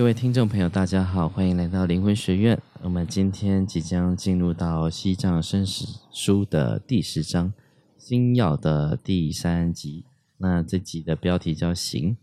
[0.00, 2.58] 各位听众朋友，大家好，欢迎来到灵魂学院。
[2.80, 7.48] 我们今天即将进入到《西藏生死书》的第十章
[7.98, 10.06] 《星耀》的第三集。
[10.38, 12.16] 那这集的标题叫“行”。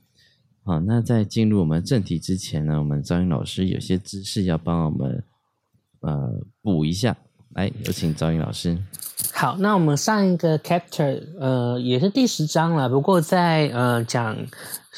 [0.66, 5.24] 好，那在进入我们正题之前呢，我们张云老师有些知识要帮我们
[6.00, 6.34] 呃
[6.64, 7.16] 补一下。
[7.52, 8.76] 来，有请赵云老师。
[9.32, 12.90] 好，那我们上一个 chapter，呃，也是第十章了。
[12.90, 14.36] 不过在呃讲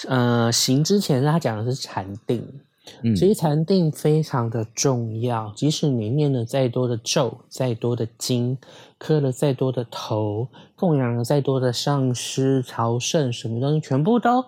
[0.08, 2.42] 呃行之前，他讲的是禅定。
[3.04, 5.52] 嗯，其实禅定非常的重要。
[5.56, 8.58] 即使你念了再多的咒、再多的经、
[8.98, 14.46] 磕了再多的头、供养了再多的上师、朝圣，什么东西全部都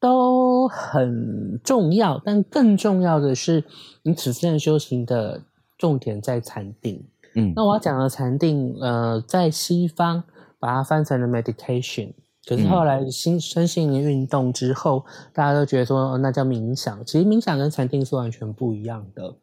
[0.00, 2.20] 都很重要。
[2.24, 3.64] 但更重要的是，
[4.02, 5.42] 你此生修行的。
[5.78, 10.22] 重点在禅定，嗯，那我要讲的禅定，呃，在西方
[10.60, 12.12] 把它翻成了 meditation，
[12.46, 19.34] 可是后来新身心灵运动之后，大家都觉得说那叫冥想，其实冥想跟禅定是完全不一样的，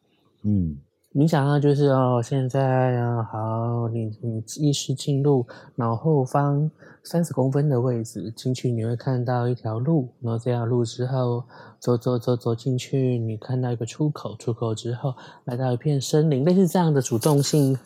[0.44, 0.76] 嗯。
[1.12, 6.70] 冥想啊，就是哦，现在啊，好，你你意识进入脑后方
[7.02, 11.42] 三十公分的位置，进去你会看到一条路，然后这条路之后
[11.80, 15.12] 走走走走进去，你看到一个出口，出口之后
[15.46, 17.76] 来到一片森林，类似这样的主动性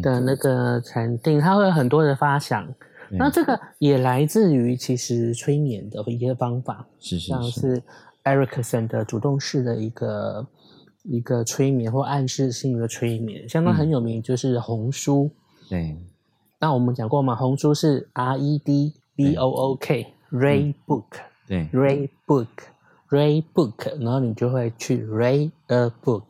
[0.00, 2.64] 的那个禅定，它会有很多的发想。
[3.12, 7.82] 那这个也来自于其实催眠的一个方法，像是
[8.24, 10.46] Erickson 的主动式的一个。
[11.04, 15.30] 一个催眠或暗示性的催眠，相当很有名，就是红书。
[15.66, 15.96] 对，
[16.60, 21.06] 那我们讲过嘛，红书是 R E D B O O K，Read Book。
[21.46, 26.24] 对，Read Book，Read Book，然后你就会去 Read a Book。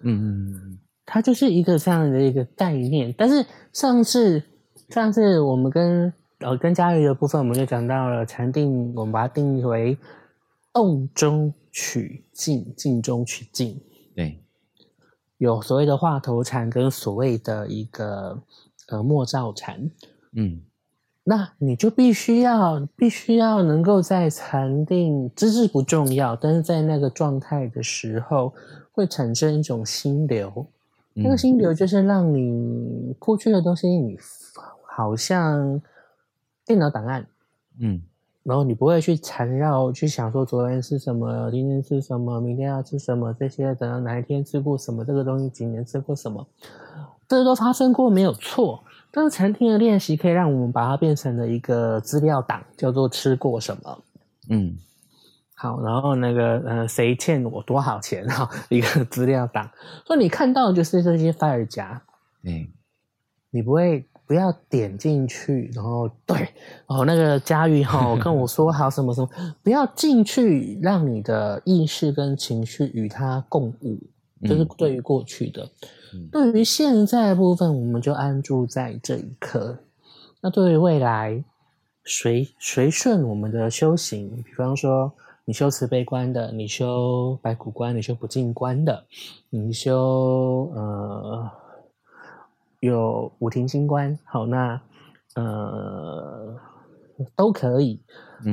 [0.00, 3.14] 嗯嗯嗯，它就是一个这样的一个概念。
[3.18, 3.44] 但是
[3.74, 4.42] 上次
[4.88, 6.10] 上次我们跟
[6.42, 9.96] 呃跟嘉瑜的部分，我们就讲到了禅定，我们把它定义为
[10.72, 13.80] 动中取静，静中取静。
[14.14, 14.38] 对，
[15.38, 18.42] 有所谓的话头禅跟所谓的一个
[18.88, 19.90] 呃默照禅，
[20.36, 20.60] 嗯，
[21.24, 28.52] 那你就必须要必须要能够在禅定知识不重要，但是在那个状态的时候
[28.92, 30.66] 会产生一种心流，
[31.14, 34.18] 那个心流就是让你过去的东西，你
[34.84, 35.80] 好像
[36.66, 37.26] 电脑档案，
[37.78, 38.02] 嗯。
[38.44, 46.44] 然后你不会去缠绕去想说昨天吃什么，今天吃什么，明天要吃什么这些，等到哪一天吃过什么这个东西，几年吃过什么，
[47.28, 48.82] 这些都发生过没有错。
[49.12, 53.98] 但是餐厅的练习可以让我们把它变成了一个资料档，叫做吃过什么。
[54.50, 54.76] 嗯，
[55.54, 59.70] 好，然后那个呃，谁欠我多少钱哈， 一个资料档。
[60.04, 62.02] 所以你看到就是这些 fire 夹，
[62.42, 62.66] 嗯，
[63.50, 64.04] 你不会。
[64.26, 66.48] 不要点进去，然后对
[66.86, 69.28] 哦，那个佳玉哈 跟我说好什么什么，
[69.62, 73.98] 不要进去，让你的意识跟情绪与它共舞，
[74.46, 75.68] 就是对于过去的，
[76.30, 79.76] 对于现在部分，我们就安住在这一刻。
[80.40, 81.44] 那对于未来，
[82.04, 85.12] 随随顺我们的修行，比方说
[85.44, 89.04] 你修慈悲观的，你修白骨观，你修不净观的，
[89.50, 91.50] 你修呃。
[92.82, 94.80] 有五庭星官，好，那
[95.36, 96.52] 呃
[97.36, 98.00] 都可以，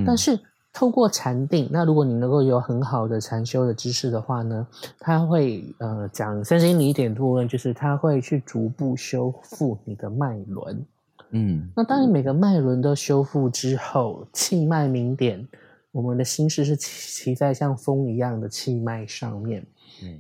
[0.05, 0.39] 但是
[0.71, 4.67] 透过禅定，那如果你能够有很好的禅修的知识的话呢，
[4.99, 10.85] 他会呃讲身心理点部分，就是他会去逐步修复你的脉轮，
[11.31, 15.43] 嗯，那当你每个脉轮都修复之后，气脉明点，
[15.91, 19.65] 我们的心事是骑在像风一样的气脉上面。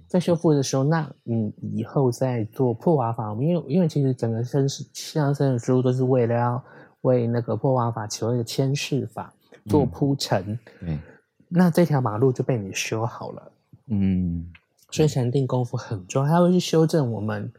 [0.07, 6.63] 在修复的时候，那你以后在做破瓦法，因为因为其实整个生死相生的书都是为了要
[7.01, 9.33] 为那个破瓦法求一个牵示法
[9.67, 10.57] 做铺陈。
[10.81, 10.99] 嗯，
[11.47, 13.51] 那这条马路就被你修好了。
[13.87, 14.51] 嗯，
[14.91, 17.51] 所以禅定功夫很重要，它会去修正我们。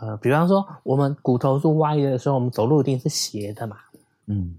[0.00, 3.76] 呃，比方说我们骨头是歪的时候，我们走路一定是斜的嘛。
[4.26, 4.56] 嗯，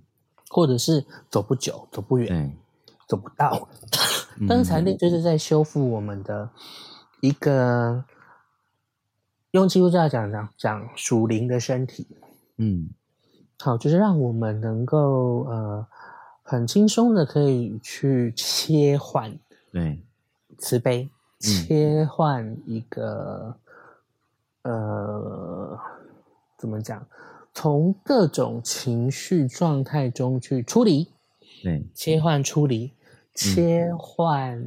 [0.50, 2.54] 或者是走不久、走不远、
[3.08, 3.70] 走不到。
[4.48, 6.50] 但是禅定就是在修复我们的
[7.22, 8.06] 一个，
[9.52, 12.08] 用基督教讲讲讲属灵的身体，
[12.58, 12.90] 嗯，
[13.60, 15.86] 好，就是让我们能够呃
[16.44, 19.38] 很轻松的可以去切换，
[19.72, 20.02] 对，
[20.58, 21.10] 慈悲，
[21.40, 23.56] 切换一个
[24.62, 25.78] 呃
[26.58, 27.06] 怎么讲，
[27.54, 31.08] 从各种情绪状态中去出离，
[31.62, 32.94] 对，切换出离。
[33.40, 34.62] 切换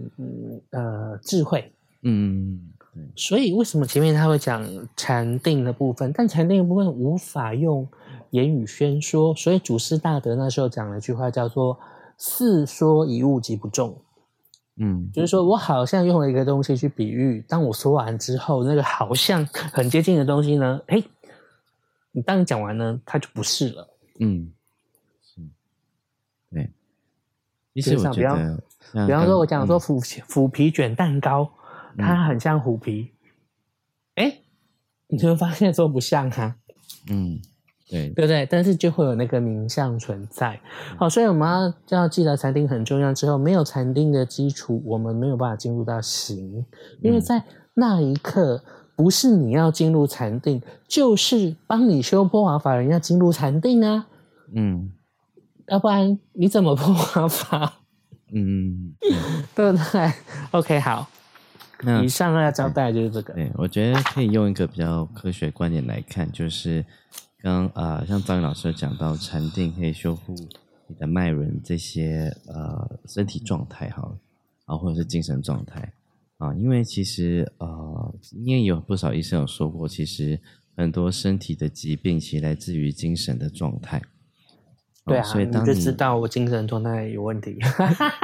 [0.71, 1.71] 呃智慧，
[2.01, 2.73] 嗯，
[3.15, 4.67] 所以为什么前面他会讲
[4.97, 6.11] 禅定的部分？
[6.15, 7.87] 但禅定的部分无法用
[8.31, 11.79] 言语宣说，所以祖师大德那时候讲了一句话，叫做
[12.17, 13.95] “四说一物即不中”。
[14.77, 21.05] 嗯，就是说我好像用了一个东西去比喻，当我说完之后，那个好像很接近的东西呢，哎，
[22.11, 23.87] 你当你讲完呢，它就不是了。
[24.19, 24.51] 嗯，
[25.23, 25.43] 是，
[26.51, 26.71] 对。
[27.75, 28.59] 其实我比方，
[29.07, 31.49] 比方说，我讲说腐腐皮卷蛋糕，
[31.97, 33.11] 它很像虎皮，
[34.17, 34.39] 哎，
[35.09, 36.57] 你就会发现说不像哈。
[37.11, 37.41] 嗯。
[37.91, 38.47] 对对不对？
[38.47, 40.59] 但是就会有那个名相存在。
[40.97, 43.13] 好，所以我们要要记得禅定很重要。
[43.13, 46.65] 之后没有禅定的基础，我们没有办法进入到行，
[47.03, 48.65] 因为在那一刻，
[48.97, 54.07] 不是你要进入禅定，就是帮你修破瓦法人要进入禅定啊。
[54.55, 54.91] 嗯，
[55.73, 57.81] 要不然你怎么破瓦法？
[58.33, 58.95] 嗯，
[59.57, 60.13] 对不对
[60.51, 61.09] ？OK，好。
[61.85, 63.33] 那以上要交代就是这个。
[63.33, 66.85] 对，我觉得可以用一个比较科学观点来看，就是。
[67.43, 70.33] 刚啊，像张宇老师讲到，禅定可以修复
[70.87, 74.17] 你的脉轮这些呃身体状态哈，
[74.67, 75.93] 啊或者是精神状态
[76.39, 78.15] 啊，因为其实呃，
[78.45, 80.39] 因为有不少医生有说过，其实
[80.77, 84.01] 很多身体的疾病其实来自于精神的状态。
[85.05, 87.59] 对啊，所以当你就知道我精神状态有问题。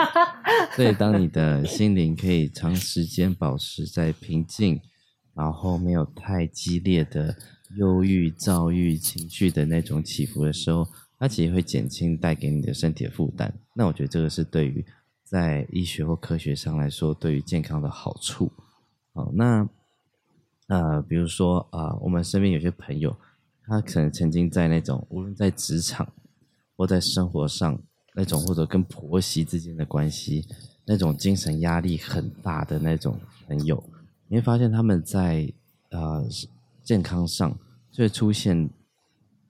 [0.76, 4.80] 所以当你的心灵可以长时间保持在平静，
[5.34, 7.36] 然后没有太激烈的。
[7.76, 10.88] 忧郁、躁郁情绪的那种起伏的时候，
[11.18, 13.52] 它其实会减轻带给你的身体的负担。
[13.74, 14.82] 那我觉得这个是对于
[15.22, 18.50] 在医学或科学上来说，对于健康的好处。
[19.12, 19.68] 好，那
[20.68, 23.14] 呃，比如说啊，我们身边有些朋友，
[23.66, 26.10] 他可能曾经在那种无论在职场
[26.78, 27.78] 或在生活上
[28.14, 30.46] 那种，或者跟婆媳之间的关系，
[30.86, 33.84] 那种精神压力很大的那种朋友，
[34.28, 35.52] 你会发现他们在
[35.90, 36.24] 啊。
[36.84, 37.54] 健康上
[37.92, 38.70] 就会出现，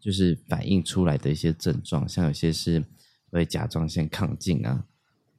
[0.00, 2.84] 就是反映出来的一些症状，像有些是
[3.31, 4.84] 会甲状腺亢进啊，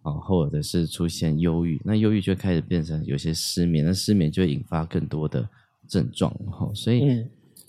[0.03, 5.45] 啊，或者是出现忧郁，那忧郁就开始变成有些失眠，那失眠就会引发更多的
[5.89, 6.71] 症状哈。
[6.73, 7.27] 所以，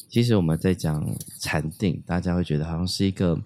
[0.09, 1.05] 其实我们在讲
[1.41, 3.37] 禅定，大家会觉得好像是一个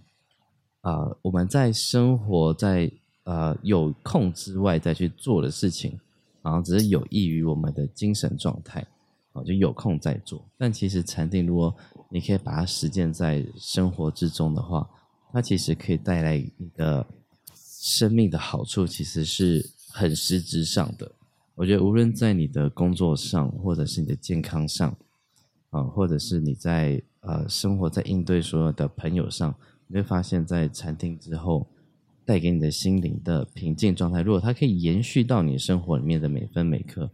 [0.85, 2.91] 啊，我们在生活在
[3.25, 5.99] 呃有空之外再去做的事情，
[6.43, 8.87] 然后只是有益于我们的精神状态。
[9.33, 10.45] 哦，就有空再做。
[10.57, 11.75] 但其实禅定，如果
[12.09, 14.89] 你可以把它实践在生活之中的话，
[15.33, 17.05] 它其实可以带来你的
[17.57, 21.11] 生命的好处，其实是很实质上的。
[21.57, 24.97] 我觉得无论在你的工作上，或者是你的健康上，
[25.71, 29.53] 啊，或者是你在呃生活在应对所有的朋友上，
[29.95, 31.65] 你会发现在禅定之后
[32.25, 37.09] 带给你的心灵的平静状态，如果它可以延续到你生活里面的每分每刻。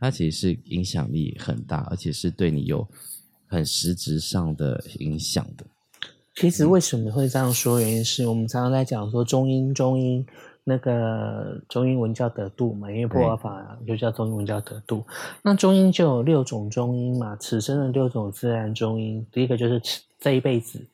[0.00, 2.86] 它其实是影响力很大，而且是对你有
[3.46, 5.64] 很实质上的影响的。
[6.34, 7.78] 其实为什么会这样说？
[7.80, 10.26] 原因是我们常常在讲说中英中英
[10.64, 15.06] 那个中英文叫得度嘛，因为破瓦法就叫中英文叫得度。
[15.42, 19.24] 那中英就有六种中英嘛，此生的六种自然中英。
[19.32, 19.80] 第一个就是
[20.18, 20.84] 这一辈子，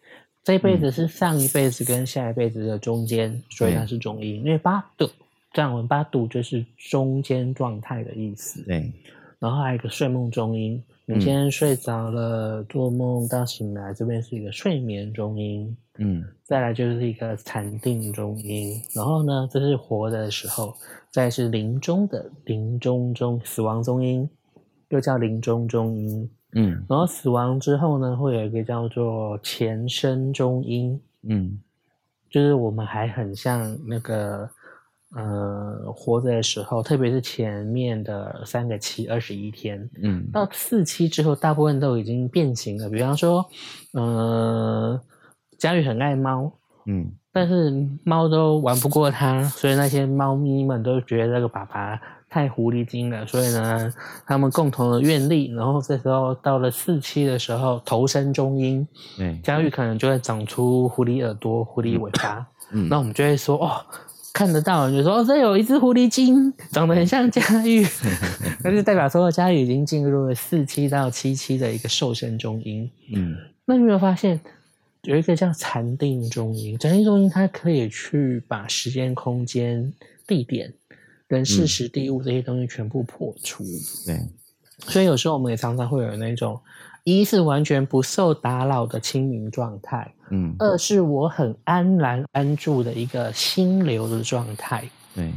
[0.44, 4.42] 这一辈子是上一辈子跟下一辈子的中间，所以它是中音。
[4.44, 5.08] 因为八度。
[5.52, 8.62] 藏文八度就是中间状态的意思。
[8.62, 8.88] 对，
[9.40, 15.76] 然后还有一个睡梦中音，你今天睡着了，做梦到醒来，这边是一个睡眠中音。
[15.98, 20.72] 嗯，再来就是一个禅定中音，然后呢，这是活的时候，
[21.10, 24.30] 再是临终的临终中死亡中音，
[24.90, 26.30] 又叫临终中音。
[26.52, 31.00] 嗯，然后死亡之后呢，会有一个叫做前生中阴。
[31.22, 31.58] 嗯，
[32.28, 34.48] 就是我们还很像那个。
[35.12, 42.88] 呃，活着的时候，特别是前面的三个期，二十一天，嗯，到四期之后，大部分都已经变形了。
[42.88, 43.44] 比方说，
[43.94, 45.00] 呃，
[45.58, 46.52] 佳玉很爱猫，
[46.86, 53.92] 嗯，但是猫都玩不过它，所以那些猫咪们都觉得这个爸爸太狐狸精了，所以呢，
[54.24, 58.86] 他们共同的愿力，然后这时候到了四期的时候，投身中阴，
[59.18, 63.84] 对，佳玉可能就会长出狐狸耳朵、狐狸尾巴，嗯，那我们就会说，哦。
[64.32, 67.84] 看得到，就说哦，这有一只狐狸精，长得很像佳玉，
[68.62, 72.88] 那就代表说佳玉已经进入了四期到七期的一个瘦身中阴。
[73.12, 74.40] 嗯，那你有没有发现
[75.02, 76.78] 有一个叫禅定中阴？
[76.78, 79.92] 禅定中阴它可以去把时间、空间、
[80.28, 80.72] 地点、
[81.30, 83.64] 人事、时地物这些东西全部破除。
[84.04, 84.20] 对，
[84.80, 86.60] 所以有时候我们也常常会有那种。
[87.02, 94.84] 一是完全不受打扰的清明状态，嗯，二是我很安然安住的一个心流的状态。
[95.14, 95.32] 对，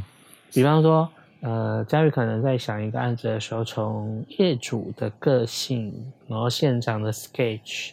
[0.52, 1.08] 比方说，
[1.40, 5.90] 呃，佳玉可能在想一个案子的时候，从业主的个性，
[6.28, 7.92] 然后现场的 sketch，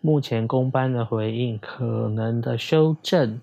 [0.00, 3.40] 目前公班的回应，可能的修正，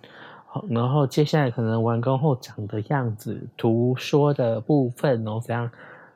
[0.67, 5.69] 然后接下来可能完工后长的样子，图说的部分哦，怎样，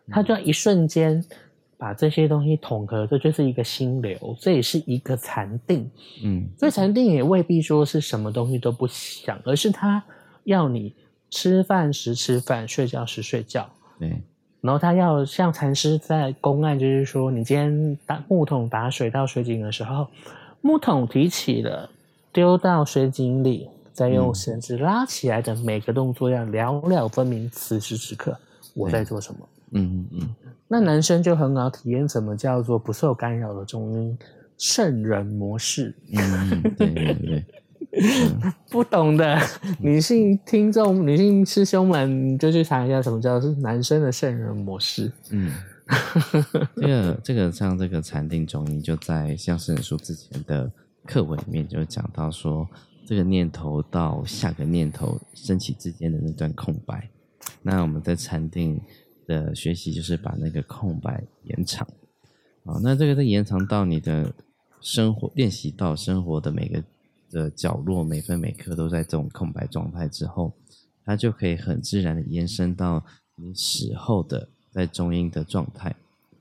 [0.10, 1.24] 他就要一瞬间
[1.78, 5.90] 把这些东西统合，这就是一个心流，这也是一个禅定。
[6.24, 10.04] 嗯，所以禅定也未必说是什么东西都不想，而是他
[10.46, 10.96] 要你
[11.30, 13.70] 吃饭时吃饭，睡觉时睡觉。
[14.00, 14.10] 对，
[14.62, 20.08] 然后他要像禅师在公案，就是说，你今天打木桶打水到水井的时候，
[20.62, 21.88] 木桶提起了，
[22.32, 23.70] 丢到水井里。
[23.94, 28.36] 再用绳子拉起来的每个动作要了了分明，此时此刻
[28.74, 29.40] 我在做什么？
[29.72, 30.36] 嗯嗯嗯。
[30.68, 34.18] 那男生就很好体验什么叫做不受干扰的中音
[34.58, 35.96] 圣人模式。
[36.12, 37.46] 嗯，对对对。
[38.72, 39.40] 不懂的
[39.80, 45.12] 女性听众、女性师兄们，就去查一下什么叫是男生的圣人模式。
[45.30, 45.52] 嗯，
[46.76, 50.72] 这个这个像这个禅定中医，就在像圣人书之前的
[51.06, 52.68] 课文里面就讲到说。
[53.06, 57.10] 这个念头到下个念头升起之间的那段空白，
[57.62, 58.80] 那我们在禅定
[59.28, 61.86] 的学习就是把那个空白延长，
[62.64, 64.34] 啊，那这个在延长到你的
[64.80, 66.82] 生活练习到生活的每个
[67.30, 70.54] 的角落，每分每刻都在这种空白状态之后，
[71.06, 73.04] 它就可以很自然的延伸到
[73.36, 75.94] 你死后的在中音的状态。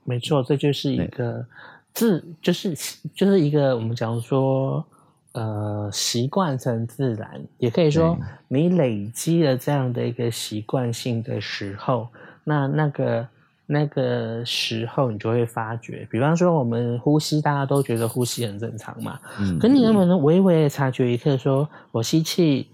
[0.05, 1.45] 没错，这就是一个
[1.93, 2.75] 自，就是
[3.15, 4.87] 就是一个我们讲说。
[5.33, 12.07] 呃，习惯成自然，也可以说你累积了这样的一个习惯性的时候，
[12.45, 13.29] 那那个
[13.65, 22.69] 那个时候你就会发觉，比方说我们呼吸，大家都觉得呼吸很正常嘛，嗯，可你能不能微微的察觉一刻，说我吸气，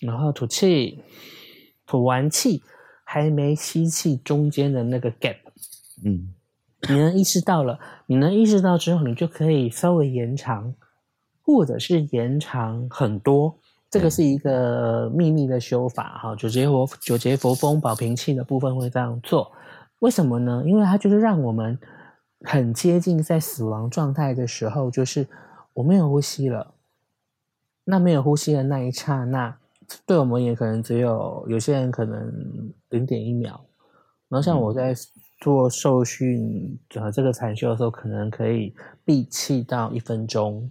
[0.00, 1.00] 然后吐气，
[1.86, 2.62] 吐完气
[3.04, 5.36] 还没吸气中间的那个 gap，
[6.04, 6.28] 嗯，
[6.90, 10.74] 你能意识到了，你能意识到之后，你就可以稍微延长。
[11.44, 13.54] 或者是延长很多，
[13.90, 16.34] 这个是一个秘密的修法哈。
[16.34, 19.52] 九节佛九节佛风保平气的部分会这样做，
[19.98, 20.62] 为什么呢？
[20.66, 21.78] 因为它就是让我们
[22.40, 25.28] 很接近在死亡状态的时候，就是
[25.74, 26.72] 我没有呼吸了。
[27.84, 29.54] 那没有呼吸的那一刹那，
[30.06, 33.60] 对我们也可能只有有些人可能零点一秒。
[34.30, 34.94] 然后像我在
[35.40, 38.74] 做受训呃这个禅修的时候，可能可以
[39.04, 40.66] 闭气到一分钟。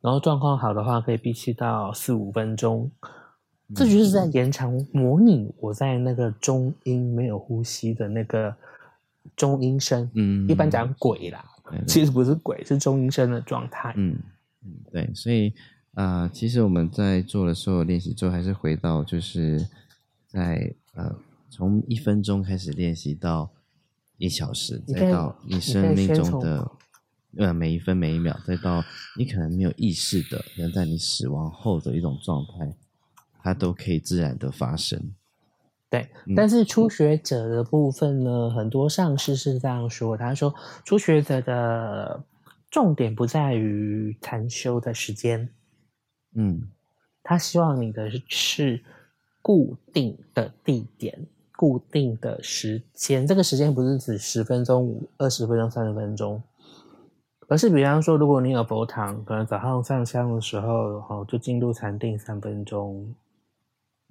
[0.00, 2.88] 然后状况好的话，可以闭气到四五分钟，
[3.74, 8.54] 这就是在延长模拟我在那个中音没有呼吸的那个
[9.34, 10.08] 中音声。
[10.14, 11.44] 嗯，一般讲鬼啦，
[11.86, 13.92] 其实不是鬼，是中音声的状态。
[13.96, 14.16] 嗯
[14.64, 15.52] 嗯，对，所以
[15.94, 19.66] 啊，其实我们在做的所有练习之后，还是回到就是
[20.28, 21.12] 在呃，
[21.50, 23.50] 从一分钟开始练习到
[24.16, 26.70] 一小时，再到你生命中的。
[27.36, 28.82] 呃，每一分每一秒，再到
[29.16, 32.74] 你可能没有意识的，能在你死亡后的一种状态，
[33.42, 35.14] 它都可以自然的发生。
[35.90, 40.54] 对，但是初学者的部分呢，很多上师是这样说，他说
[40.84, 42.24] 初学者的
[42.70, 45.48] 重点不在于禅修的时间，
[46.34, 46.68] 嗯，
[47.22, 48.82] 他希望你的是
[49.40, 56.42] 固定的地点、固定的时间，这个时间不是指十分钟、二十分钟、三十分钟。
[57.48, 63.14] 而是比方说，如果你有佛堂，可能早上上香的时候，好就进入禅定三分钟，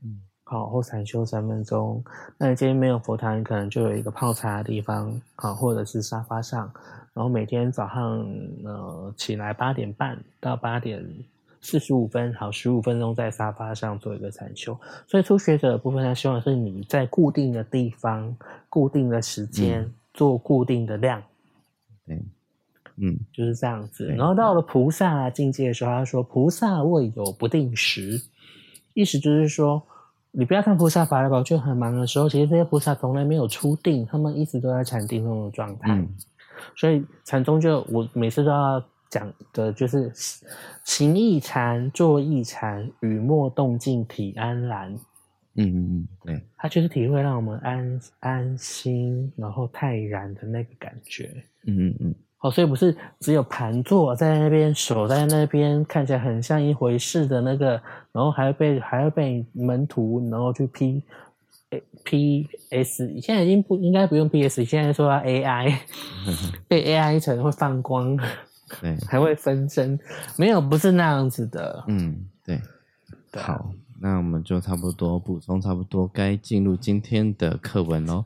[0.04, 2.04] 嗯，好或禅修三分钟。
[2.36, 6.72] 那你今天没有佛堂，你可能就有一个泡茶的地方，好或者是沙发上。
[7.14, 8.28] 然后每天早上
[8.64, 11.08] 呃起来八点半到八点
[11.62, 14.76] 四十五分，好十五分钟在沙发上做一个禅修。
[15.08, 18.36] 所以初学者的部分，他希望是你在固定的地方、
[18.68, 21.22] 固定的时间做固定的量，
[22.04, 22.20] 对。
[23.00, 24.06] 嗯，就是这样子。
[24.08, 28.20] 然后到了菩萨境界的时候，他说：“菩萨未有不定时。”
[28.94, 29.82] 意思就是说，
[30.32, 36.04] 你不要看菩萨法来宝就很忙的时候，其实这些菩萨从来没有出定，他们一直都在禅定中的状态。
[36.76, 40.12] 所以禅宗就我每次都要讲的就是
[40.84, 44.92] 行一禅，坐一禅，雨默动静体安然。
[45.60, 51.32] 嗯嗯嗯，对，他就是体会让我们安安心，然后泰然的那个感觉。
[51.66, 52.16] 嗯嗯嗯。
[52.40, 61.04] 哦，所以不是只有盘坐在那边，守在那边，看起来很像一回事的那个，然后还要被还要被门徒，然后去 P
[62.04, 65.82] P S，现在已经不应该不用 P S，现在说 A I，
[66.70, 68.16] 被 A I 成会放光，
[68.82, 70.00] 对， 还会分身，
[70.38, 71.84] 没有，不是那样子的。
[71.88, 72.62] 嗯，对。
[73.34, 78.26] 好，那我们就差不多补充差不多，该进入今天的课文喽。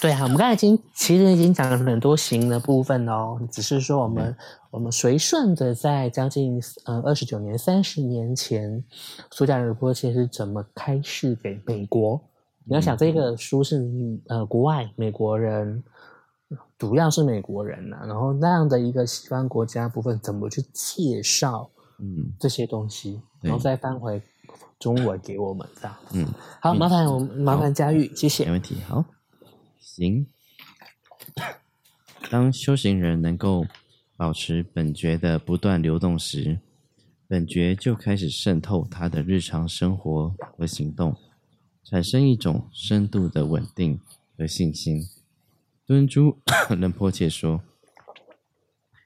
[0.00, 4.36] 对啊，我们刚才已经其实已经讲了很多行的部分哦，只是说我们
[4.70, 8.84] 我们随顺的在将近呃二十九年、三十年前，
[9.30, 12.20] 苏加尔波切是怎么开示给美国？
[12.64, 13.82] 你要想这个书是
[14.28, 15.82] 呃国外美国人，
[16.76, 24.20] 主要是美国人呐，然后那样的一个西方国家部分怎么去介绍嗯这些东西，然后再翻回
[24.78, 25.96] 中文给我们这样。
[26.12, 26.26] 嗯，
[26.60, 28.44] 好，麻烦我麻烦佳玉，谢谢。
[28.44, 29.02] 没问题，好。
[29.96, 30.26] 行，
[32.30, 33.66] 当修行人能够
[34.14, 36.60] 保持本觉的不断流动时，
[37.26, 41.16] 本觉就开始渗透他的日常生活和行动，
[41.82, 43.98] 产生一种深度的稳定
[44.36, 45.02] 和信心。
[45.86, 46.36] 敦珠
[46.78, 47.62] 仁迫切说：“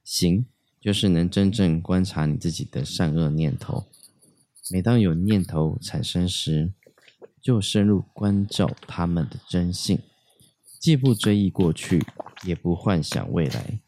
[0.02, 0.44] 行，
[0.80, 3.86] 就是能真正观察你自己的善恶念头。
[4.72, 6.72] 每当有念头产生时，
[7.40, 10.00] 就深入关照他们的真性。”
[10.80, 12.02] 既不追忆过去，
[12.42, 13.80] 也不幻想未来；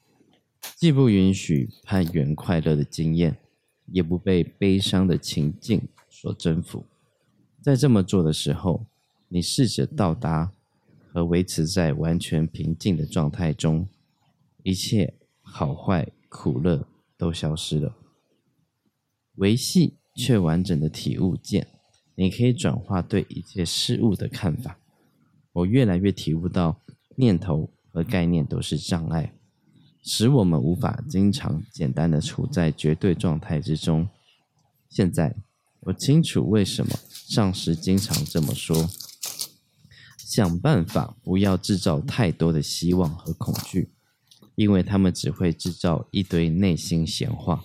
[0.77, 3.39] 既不允许攀援快乐的经验，
[3.87, 6.85] 也不被悲伤的情境所征服。
[7.63, 8.85] 在这么做的时候，
[9.29, 10.53] 你试着到达
[11.11, 13.89] 和维持在完全平静的状态中，
[14.63, 17.97] 一切好坏苦乐都消失了。
[19.37, 21.67] 维系却完整的体悟见，
[22.17, 24.79] 你可以转化对一切事物的看法。
[25.53, 26.81] 我越来越体悟到，
[27.17, 29.35] 念头和概念都是障碍，
[30.03, 34.09] 使我们无法经常简单的处在绝对状态之中。
[34.89, 35.37] 现在
[35.81, 38.89] 我清楚为什么上师经常这么说：
[40.17, 43.91] 想办法不要制造太多的希望和恐惧，
[44.55, 47.65] 因为他们只会制造一堆内心闲话。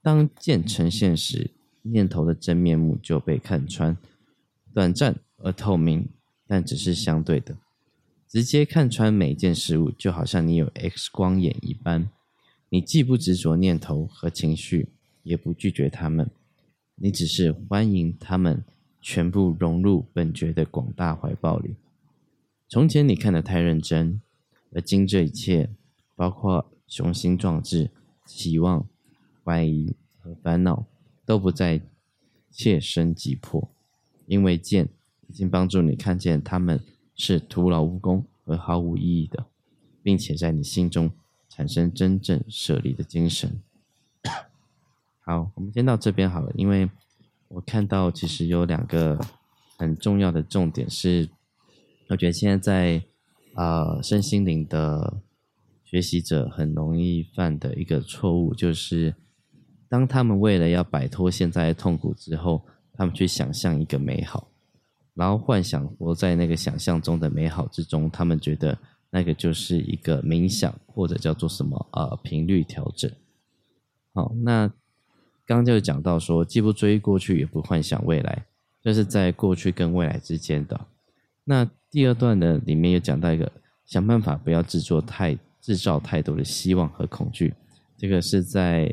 [0.00, 1.50] 当见呈现时，
[1.82, 3.96] 念头的真面目就被看穿，
[4.72, 6.08] 短暂而透明。
[6.46, 7.56] 但只是相对的，
[8.28, 12.10] 直接看穿每件事物，就好像你有 X 光眼一般。
[12.68, 14.88] 你既不执着念头和情绪，
[15.22, 16.30] 也不拒绝他们，
[16.96, 18.64] 你只是欢迎他们
[19.00, 21.76] 全部融入本觉的广大怀抱里。
[22.68, 24.20] 从前你看得太认真，
[24.72, 25.70] 而今这一切，
[26.16, 27.90] 包括雄心壮志、
[28.26, 28.88] 希望、
[29.44, 30.86] 怀疑和烦恼，
[31.24, 31.80] 都不再
[32.50, 33.70] 切身急迫，
[34.26, 34.88] 因为见。
[35.34, 36.80] 已经帮助你看见他们
[37.16, 39.46] 是徒劳无功和毫无意义的，
[40.00, 41.10] 并且在你心中
[41.48, 43.60] 产生真正舍离的精神。
[45.26, 46.88] 好，我们先到这边好了，因为
[47.48, 49.18] 我看到其实有两个
[49.76, 51.28] 很重要的重点是，
[52.10, 53.02] 我觉得现在在
[53.54, 55.20] 啊身心灵的
[55.82, 59.16] 学习者很容易犯的一个错误，就是
[59.88, 64.46] 当他们为了要摆脱现在的痛苦之后，他们去想象一个美好。
[65.14, 68.76] 然后幻想活在那个想象中的美好之中，他们觉得
[69.10, 73.08] 那个就是一个冥想，或者叫做什么呃频率调整。
[74.12, 74.66] 好，那
[75.46, 78.44] 刚刚就讲到说，既不追过去，也不幻想未来，
[78.82, 80.88] 这是在过去跟未来之间的。
[81.44, 83.52] 那第二段呢，里面有讲到一个，
[83.86, 87.54] 想办法不要制作太制造太多的希望和恐惧，
[87.96, 88.92] 这个是在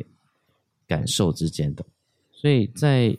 [0.88, 1.84] 感受之间的。
[2.32, 3.18] 所以在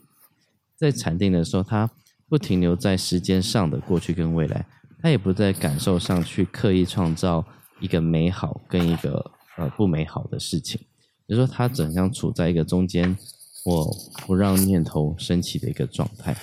[0.76, 1.90] 在禅定的时候，他。
[2.32, 4.64] 不停留在时间上的过去跟未来，
[5.02, 7.44] 他也不在感受上去刻意创造
[7.78, 10.80] 一个美好跟一个呃不美好的事情，
[11.28, 13.14] 就说他怎样处在一个中间，
[13.66, 13.94] 我
[14.26, 16.34] 不让念头升起的一个状态。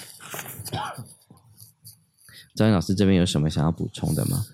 [2.53, 4.45] 张云老师这边有什么想要补充的吗？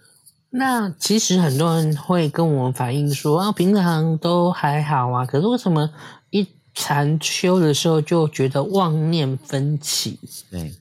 [0.52, 5.91] 那其实很多人会跟我们反映说啊，平常都还好啊，可是为什么
[6.30, 10.17] 一禅修的时候就觉得妄念分起？
[10.50, 10.74] 对。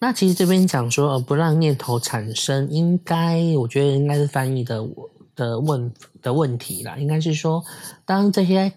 [0.00, 4.86] 那其实这边讲说，呃，不让念头产生，应该我觉得应该是翻译的
[5.34, 6.96] 的问的问题啦。
[6.96, 7.64] 应该是说，
[8.04, 8.72] 当这些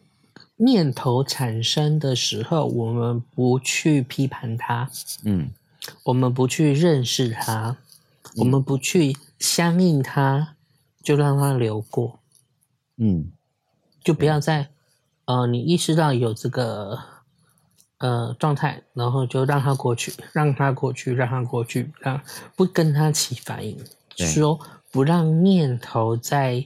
[0.57, 4.89] 念头产生的时候，我们不去批判它，
[5.23, 5.51] 嗯，
[6.03, 7.77] 我们不去认识它，
[8.37, 10.55] 我们不去相应它，
[11.03, 12.17] 就让它流过，
[12.97, 13.31] 嗯，
[14.03, 14.69] 就不要再，
[15.25, 16.99] 呃，你意识到有这个。
[18.01, 22.19] 呃，状态，然后就让它过去，让它过去，让它过去，让
[22.55, 23.77] 不跟它起反应，
[24.17, 24.59] 说
[24.91, 26.65] 不让念头在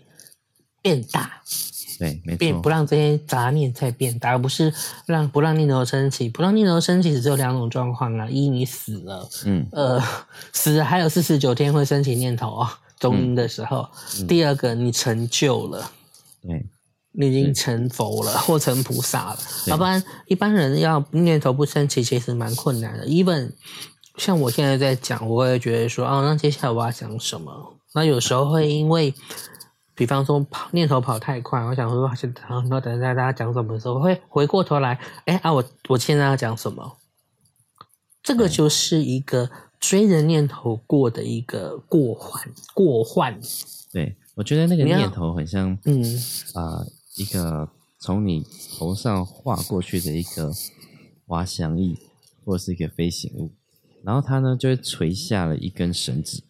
[0.82, 1.42] 变大，
[2.00, 4.74] 对，没错，不让这些杂念再变大，而不是
[5.06, 10.02] 让不让念头升起，不让念头升起只有两种状况啊：一你死了，嗯，呃，
[10.54, 13.90] 死了还有四十九天会升起念头啊，中阴的时候；
[14.28, 15.92] 第二个你成就了，
[16.42, 16.66] 对。
[17.18, 23.06] 你已经成佛了， 或成菩萨了，要不然一般人要念头不升起，其实蛮困难的。
[23.08, 23.52] even
[24.18, 27.78] 像我现在在讲，我也觉得说，哦，那接下来我要讲什么？
[27.94, 29.14] 那有时候会因为，
[29.94, 32.10] 比方说跑念头跑太快，我想说，
[32.50, 36.98] 然后等一下大家讲什么的时候，会回过头来，哎啊，我我现在要讲什么？
[38.22, 39.50] 这个就是一个
[39.80, 43.40] 追着念头过的一个过患过患。
[43.94, 46.04] 对，我觉得那个念头很像，嗯
[46.54, 46.84] 啊，
[47.18, 48.46] 一个从你
[48.78, 50.52] 头上划过去的一个
[51.26, 51.98] 滑翔翼，
[52.44, 53.52] 或者是一个飞行物，
[54.04, 56.44] 然后它呢就会垂下了一根绳子，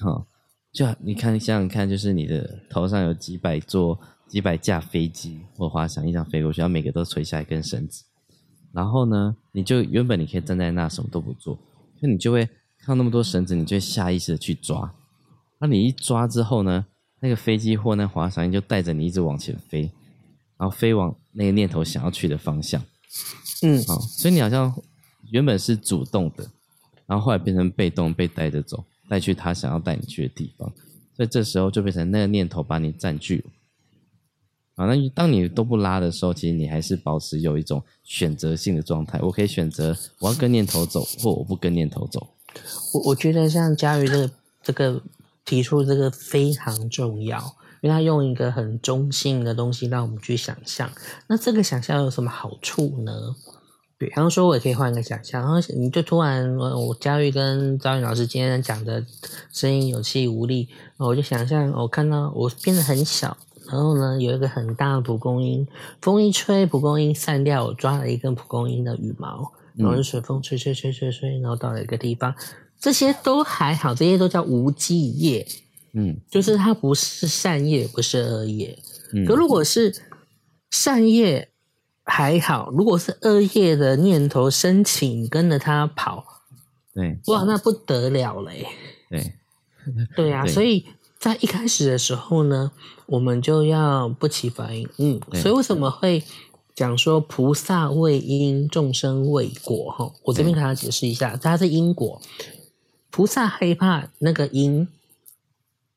[0.00, 0.26] 哈。
[0.72, 8.04] 就你看，想想看，就是你的头上有几百座、几百架飞机或滑翔翼这样飞过去，然后每个都垂下一根绳子。
[8.72, 11.58] 然后呢，你就原本你可以站在那什么都不做，
[12.00, 12.46] 那你就会
[12.78, 14.94] 看到那么多绳子，你就会下意识的去抓。
[15.58, 16.86] 那你一抓之后呢，
[17.22, 19.90] 那个飞机或那滑翔翼就带着你一直往前飞，
[20.58, 22.82] 然后飞往那个念头想要去的方向。
[23.62, 24.74] 嗯，好，所以你好像
[25.30, 26.50] 原本是主动的，
[27.06, 28.84] 然后后来变成被动，被带着走。
[29.08, 30.72] 带去他想要带你去的地方，
[31.14, 33.50] 所以这时候就变成那个念头把你占据了。
[34.76, 39.20] 啊，那当你都不拉的时候，其实你还是保持有一种选择性的状态。
[39.20, 42.26] 我可以选择我要跟念头走，或我不跟念头走。
[42.94, 44.30] 我我觉得像佳瑜这个
[44.62, 45.02] 这个
[45.44, 47.38] 提出这个非常重要，
[47.80, 50.90] 因为他用一个很中性的东西让我们去想象。
[51.28, 53.12] 那这个想象有什么好处呢？
[53.98, 59.04] 比方说，我也可以换一个想象，然后你就突然，我佳玉跟赵云老师今天讲的
[59.52, 63.36] 声音有气无力，我就想象我看到我变得很小，
[63.70, 65.64] 然后呢有一个很大的蒲公英，
[66.00, 72.34] 风一吹，蒲公英散掉，我抓了一根蒲公英的羽毛，然后随风吹吹吹吹吹，然后到了一个地方，
[72.82, 75.46] 这些都还好，这些都叫无忌业，
[75.94, 78.78] 嗯，就是它不是善业，不是恶叶，
[79.26, 79.94] 可如果是
[80.70, 81.48] 善业。
[82.04, 86.24] 还好，如果是恶业的念头申请跟着他跑，
[86.92, 88.66] 对，哇，那不得了嘞。
[89.08, 89.32] 对，
[90.16, 90.84] 对啊，所以
[91.20, 92.72] 在一开始的时候呢，
[93.06, 94.88] 我们就要不起反应。
[94.96, 96.24] 嗯，所以为什么会
[96.74, 99.92] 讲说菩萨为因，众生为果？
[99.92, 102.20] 哈，我这边给大家解释一下，它是因果。
[103.12, 104.88] 菩萨害怕那个因，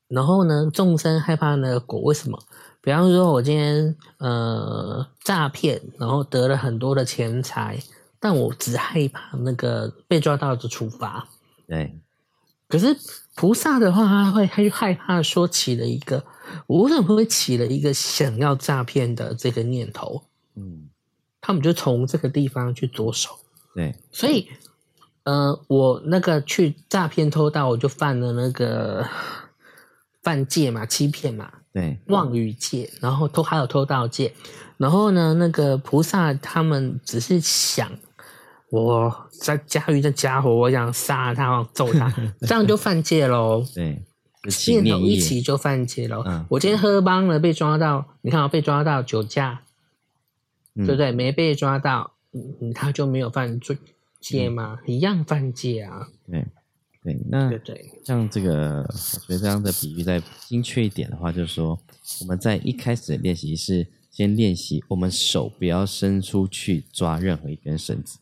[0.06, 2.38] 然后呢，众生害怕那个果，为什么？
[2.82, 7.82] 比方说，我今天呃诈骗，然后得了很多的钱财，
[8.20, 11.26] 但我只害怕那个被抓到的处罚。
[11.66, 11.98] 对。
[12.68, 12.96] 可是
[13.34, 16.22] 菩萨的话，他会他就害怕说起了一个，
[16.66, 20.22] 我为什么会起了一个想要诈骗的这个念头？
[20.54, 20.88] 嗯，
[21.40, 23.30] 他们就从这个地方去着手。
[23.74, 23.94] 对。
[24.12, 24.48] 所以，
[25.26, 29.04] 呃，我那个去诈骗偷盗，我就犯了那个
[30.22, 31.50] 犯戒嘛，欺骗嘛。
[31.72, 34.32] 对，妄语戒，然后偷还有偷盗戒，
[34.76, 37.90] 然后呢，那个菩萨他们只是想，
[38.70, 42.08] 我在驾驭这家伙，我想杀他，我揍他，
[42.46, 43.64] 这样就犯戒喽。
[43.74, 44.00] 对，
[44.68, 46.24] 念头一起就犯戒喽。
[46.48, 49.62] 我今天喝帮了，被抓到，你看我被抓到酒驾，
[50.76, 51.10] 对不对？
[51.10, 53.76] 没被抓到，嗯，他就没有犯罪
[54.28, 54.78] 戒吗？
[54.86, 56.08] 一样犯戒啊。
[56.30, 56.44] 对。
[57.02, 57.48] 对，那
[58.04, 61.78] 像这个，我觉得这样的比喻再精确一点的话，就是说
[62.20, 68.18] 我们在一开始的练习是先练习我们手不要伸出去抓任何一根绳子，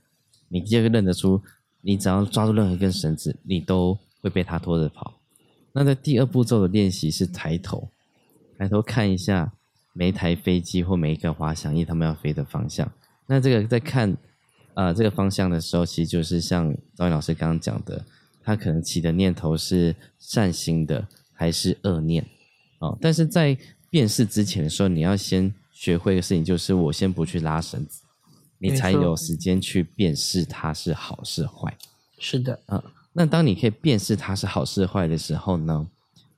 [0.49, 1.41] 你就会认得出，
[1.81, 5.15] 你只要抓住任何一根绳子，你都会被它拖着跑。
[5.73, 7.89] 那在第二步骤的练习是抬头，
[8.59, 9.51] 抬头看一下
[9.95, 12.93] 每一台飞机或每一个滑翔翼它们要飞的方向。
[13.27, 14.15] 那这个在看
[14.75, 18.05] 啊这个方向的时候，其实就是像赵云老师刚刚讲的。
[18.47, 22.23] 他可能起的念头是善心的还是恶念？
[22.79, 23.57] 哦，但是在
[23.89, 28.03] 辨识之前的时候，你要先学会的事情就是我先不去拉绳子，
[28.59, 31.75] 你才有时间去辨识它是好是坏。
[32.19, 32.83] 是的，嗯，
[33.15, 35.87] 那当你可以辨识它是好是坏的时候呢，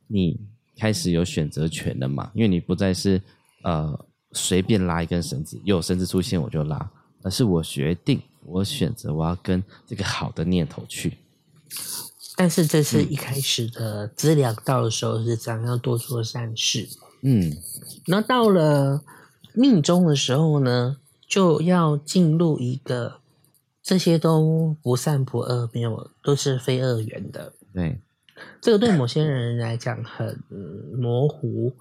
[0.07, 0.39] 你
[0.79, 2.31] 开始有选择权了嘛？
[2.35, 3.21] 因为你不再是
[3.63, 6.89] 呃随便拉一根绳子，有绳子出现我就拉，
[7.27, 11.19] 而是我决定，我选择我要跟这个好的念头去。
[12.37, 16.89] 但是这是一开始的资粮到的时候是讲要多做善事，
[17.23, 17.57] 嗯，
[18.07, 19.03] 那到了
[19.55, 23.19] 命中的时候呢，就要进入一个
[23.83, 27.53] 这些都不善不恶，没有都是非二元的。
[27.75, 28.01] 对，
[28.61, 30.39] 这个对某些人来讲很
[30.97, 31.75] 模糊，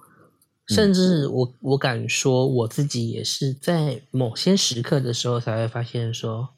[0.68, 6.48] 甚至我我敢说我自己也是在某些时刻的时候才会发现说，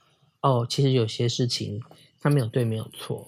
[0.41, 1.81] 哦，其实有些事情
[2.21, 3.27] 它没有对，没有错。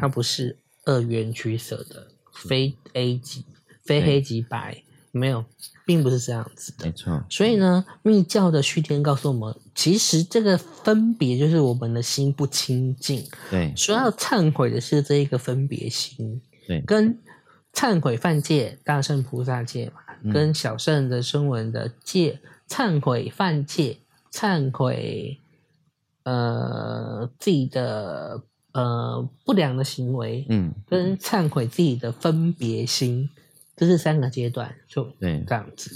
[0.00, 0.56] 它不是
[0.86, 3.44] 二元取舍的，非 A 级
[3.84, 4.82] 非黑即白，
[5.12, 5.44] 没有，
[5.84, 6.86] 并不是这样子的。
[6.86, 7.22] 没错。
[7.28, 13.22] 所以呢，密教的续天告诉我们，其实这个分别就是我们的心不清净。
[13.50, 13.74] 对。
[13.76, 16.40] 所要忏悔的是这一个分别心。
[16.66, 16.80] 对。
[16.80, 17.18] 跟
[17.74, 20.00] 忏悔犯戒，大圣菩萨戒嘛，
[20.32, 23.98] 跟小圣的声闻的戒，忏悔犯戒，
[24.32, 25.38] 忏悔
[26.22, 33.28] 呃自己的呃不良的行为，嗯，跟忏悔自己的分别心，
[33.76, 35.90] 这是三个阶段，就对这样子。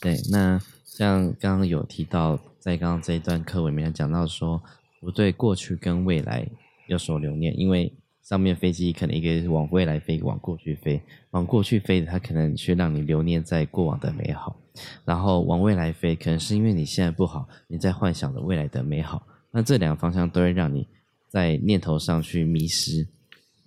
[0.00, 4.62] 对，那像刚刚有提到，在刚刚这一段课文里面讲到说，
[5.00, 6.48] 不对过去跟未来
[6.86, 7.92] 有所留念，因为。
[8.30, 14.54] 上面飞机可能一个往未来飞，往过去飞，往过去飞的，它可能去让你留念在过往的美好；
[15.04, 19.26] 然后往未来飞，可能是因为你现在不好，你在幻想着未来的美好。
[19.50, 20.86] 那这两个方向都会让你
[21.28, 23.04] 在念头上去迷失。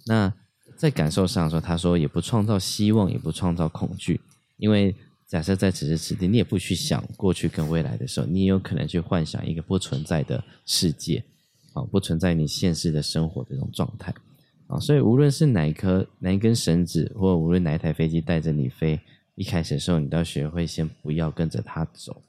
[0.05, 0.33] 那
[0.77, 4.21] 在感受上说，他说也不创造希望，也不创造恐惧，
[4.55, 4.95] 因为
[5.27, 11.21] 假设在此时此地，你也不去想过去跟未来的时候，你也有可能去幻想一个不存在的世界，
[11.73, 14.15] 啊，不存在你现实的生活这种状态。
[14.67, 18.99] 啊，所以无论是哪一颗哪一根绳子，或无论哪一台飞机带着你飞，
[19.35, 22.21] 一开始的时候，你都要学会先不要跟着它走，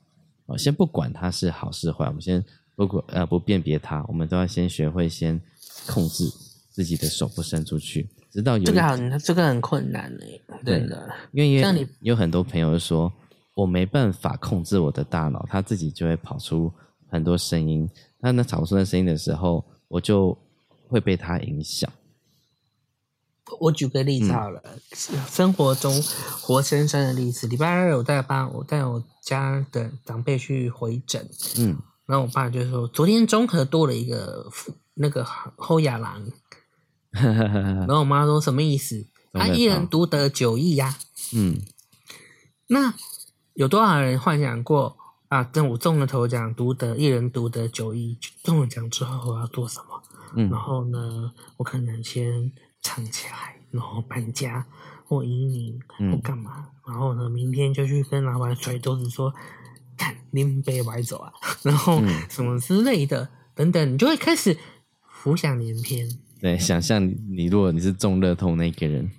[0.47, 2.45] 啊，先不管它是好是坏，我们先
[2.75, 5.41] 不管呃不辨别它，我们都要先学会先
[5.87, 6.25] 控制
[6.71, 13.13] 自己的手不伸出去，直到有这个很这个很困难诶，对的，因为像你有很多朋友说，
[13.55, 16.71] 我没办法控制我的大脑，它自己就会跑出
[17.09, 20.37] 很多声音，那那跑出那声音的时候，我就
[20.89, 21.89] 会被它影响。
[23.61, 24.63] 我举个例子好了，
[25.29, 26.03] 生活中
[26.41, 27.47] 活生生的例子。
[27.47, 34.51] 礼拜二我带爸，我带我家的长辈去回诊，嗯，然后我爸就说，昨天中和多了一个
[34.95, 35.25] 那个
[35.57, 36.25] 后亚郎，
[37.13, 39.07] 然后我妈说什么意思？
[39.33, 40.97] 他一人独得九亿呀，
[41.35, 41.61] 嗯，
[42.69, 42.95] 那
[43.55, 44.97] 有多少人幻想过
[45.29, 45.43] 啊？
[45.43, 49.94] 等我中了头奖，独得一人独得九亿，中了奖之后我要做什么？
[50.37, 52.53] 嗯，然后呢，我可能先。
[52.87, 54.63] 藏起来，然后搬家
[55.07, 55.81] 或移民
[56.13, 59.35] 或干嘛，然后呢，明天就去跟老板甩桌子说
[59.97, 61.33] ：“看，您被买走啊！”
[61.65, 64.59] 然后什么之类的等等，你就会开始
[65.09, 66.07] 浮想联翩。
[66.43, 69.11] 对，想象你如果你是中乐透那个人，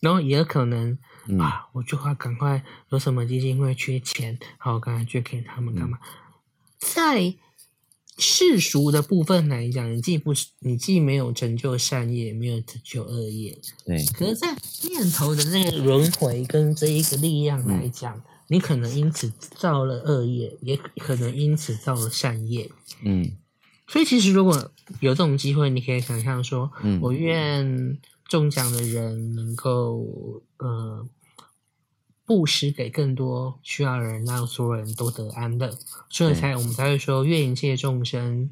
[0.00, 0.98] 然后也有可能
[1.38, 6.00] 啊，我就要赶快有什么基金会缺钱，好，赶快去给他们干嘛？
[6.80, 7.36] 在。
[8.18, 13.58] 世俗的部分来讲，你既不是你既没有成就善业，没有成就恶业。
[13.84, 14.02] 对。
[14.06, 14.56] 可是，在
[14.88, 22.70] 念头的那个轮回跟这一个力量来讲，你可能因此造了恶业，也可能因此造了善业。
[23.02, 23.32] 嗯。
[23.86, 26.70] 所以，其实如果有这种机会，你可以想象说，
[27.02, 27.98] 我愿
[28.28, 31.06] 中奖的人能够，呃。
[32.26, 35.78] 布施给更多需要的人，让所有人都得安乐，
[36.10, 38.50] 所以才我们才会说愿一切众生，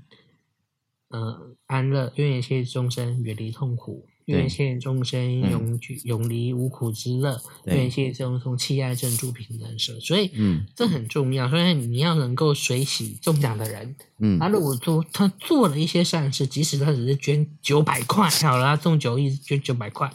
[1.09, 9.99] 呃，安乐，愿一切众生远离痛苦，愿一切众生永居永离无苦之乐，愿一切众生弃爱正住平等舍。
[9.99, 11.51] 所以，嗯，这很重要。
[11.51, 20.13] 所以你要能够随喜中奖的人，嗯，他如果做他做了一些善事，即使他只是捐九百块，好了，他中九亿捐九百块，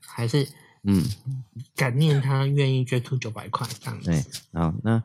[0.00, 0.46] 还是。
[0.84, 1.04] 嗯，
[1.76, 4.10] 感念他愿意捐出九百块这样子。
[4.10, 5.02] 对，好那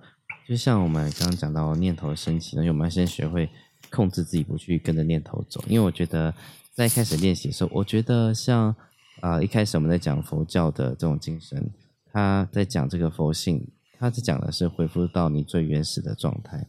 [0.47, 3.49] 就像我们刚刚讲到念头升起，那我们要先学会
[3.89, 5.61] 控制自己，不去跟着念头走。
[5.67, 6.33] 因为我觉得
[6.73, 8.73] 在一开始练习的时候，我觉得像
[9.19, 11.69] 啊一开始我们在讲佛教的这种精神，
[12.13, 13.67] 他在讲这个佛性，
[13.99, 16.65] 他在讲的是恢复到你最原始的状态。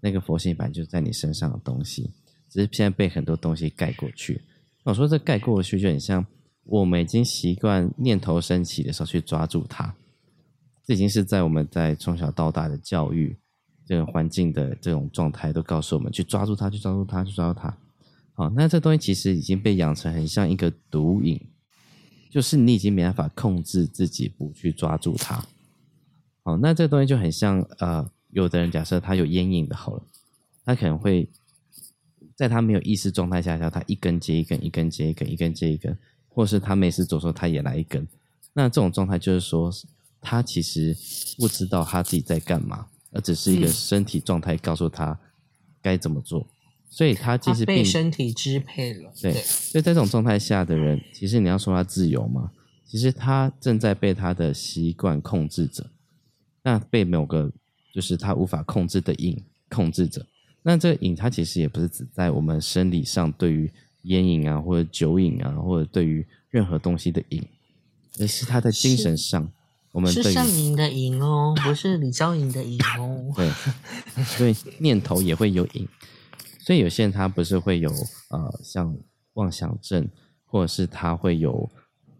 [0.00, 2.10] 那个佛性本来就在你身上的东西，
[2.48, 4.40] 只是现在被很多东西盖过去。
[4.84, 6.24] 我说这盖过去就很像。
[6.66, 9.94] 我们已经习惯念头升起的时候去抓住它，
[10.84, 13.36] 这已经是在我们在从小到大的教育
[13.84, 17.76] 这个环境的这种状态都告诉我们去抓住它，去抓住它，去抓住它。
[18.34, 21.40] 好，那这东西其实已经被养成很像一个毒瘾，
[22.30, 25.44] 就是你已经没办法控制自己不去抓住它。
[26.42, 30.02] 好，那这东西就很像呃，有的人假设他有烟瘾的，好了，
[30.64, 31.28] 他可能会
[32.34, 35.96] 在他没有意识状态下，叫他一根接一根，一根接一根，一根接一根。
[36.36, 38.06] 或是他没事做时候，他也来一根。
[38.52, 39.72] 那这种状态就是说，
[40.20, 40.94] 他其实
[41.38, 45.18] 不知道他自己在干嘛，而只是一个身体状态告诉他
[45.80, 46.46] 该怎么做。
[46.90, 49.10] 所以他其实被身体支配了。
[49.18, 52.50] 对，所以在这种状态下的人，其实你要说他自由吗？
[52.84, 55.86] 其实他正在被他的习惯控制着。
[56.62, 57.50] 那被某个
[57.94, 60.26] 就是他无法控制的瘾控制着。
[60.62, 63.72] 那这个瘾，它其实也不是只在我们生理上对于。
[64.06, 67.46] 烟瘾啊，或者酒瘾啊，或者对于任何东西的瘾，
[68.18, 69.50] 而是他在精神上，
[69.92, 73.32] 我们是上瘾的瘾哦，不是李昭颖的瘾哦。
[73.36, 75.88] 对，所以念头也会有瘾，
[76.60, 77.90] 所以有些人他不是会有
[78.30, 78.96] 呃像
[79.34, 80.08] 妄想症，
[80.44, 81.68] 或者是他会有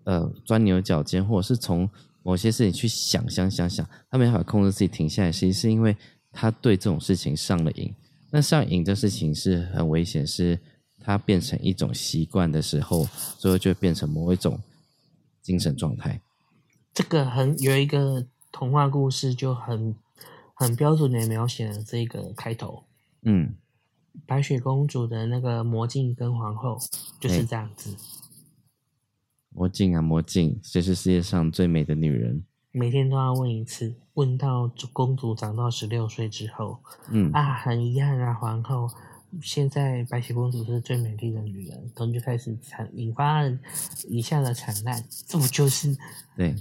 [0.04, 1.88] 呃钻牛角尖，或者是从
[2.22, 5.96] 某些事情去想想想想，他没办法控制自己停下来，其实是因为
[6.32, 7.94] 他对这种事情上了瘾。
[8.32, 10.58] 那上瘾这事情是很危险，是
[11.06, 13.06] 它变成一种习惯的时候，
[13.38, 14.58] 最后就变成某一种
[15.40, 16.20] 精神状态。
[16.92, 19.94] 这个很有一个童话故事，就很
[20.52, 22.82] 很标准的描写了这个开头。
[23.22, 23.54] 嗯，
[24.26, 26.76] 白雪公主的那个魔镜跟皇后
[27.20, 27.94] 就是这样子。
[29.50, 32.42] 魔镜啊，魔镜，谁是世界上最美的女人？
[32.72, 36.80] 每天都要问一次，问到公主长到十六岁之后。
[37.10, 38.90] 嗯啊，很遗憾啊，皇后，
[39.42, 43.42] 现在白雪公主是最美丽的女人，然后就开始产引发
[44.08, 45.96] 以下的惨案，这不就是
[46.36, 46.54] 对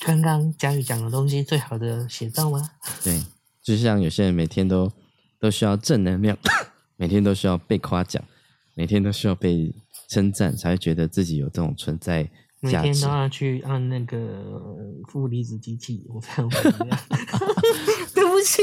[0.00, 2.70] 刚刚佳宇讲的东西最好的写照吗？
[3.02, 3.22] 对，
[3.62, 4.92] 就像有些人每天都
[5.38, 6.36] 都需要正能量，
[6.96, 8.22] 每天都需要被夸奖，
[8.74, 9.74] 每天都需要被。
[10.08, 12.30] 称赞才会觉得自己有这种存在
[12.60, 14.72] 每天都要去按那个
[15.08, 16.48] 负离子机器，我这样
[18.14, 18.62] 对不起。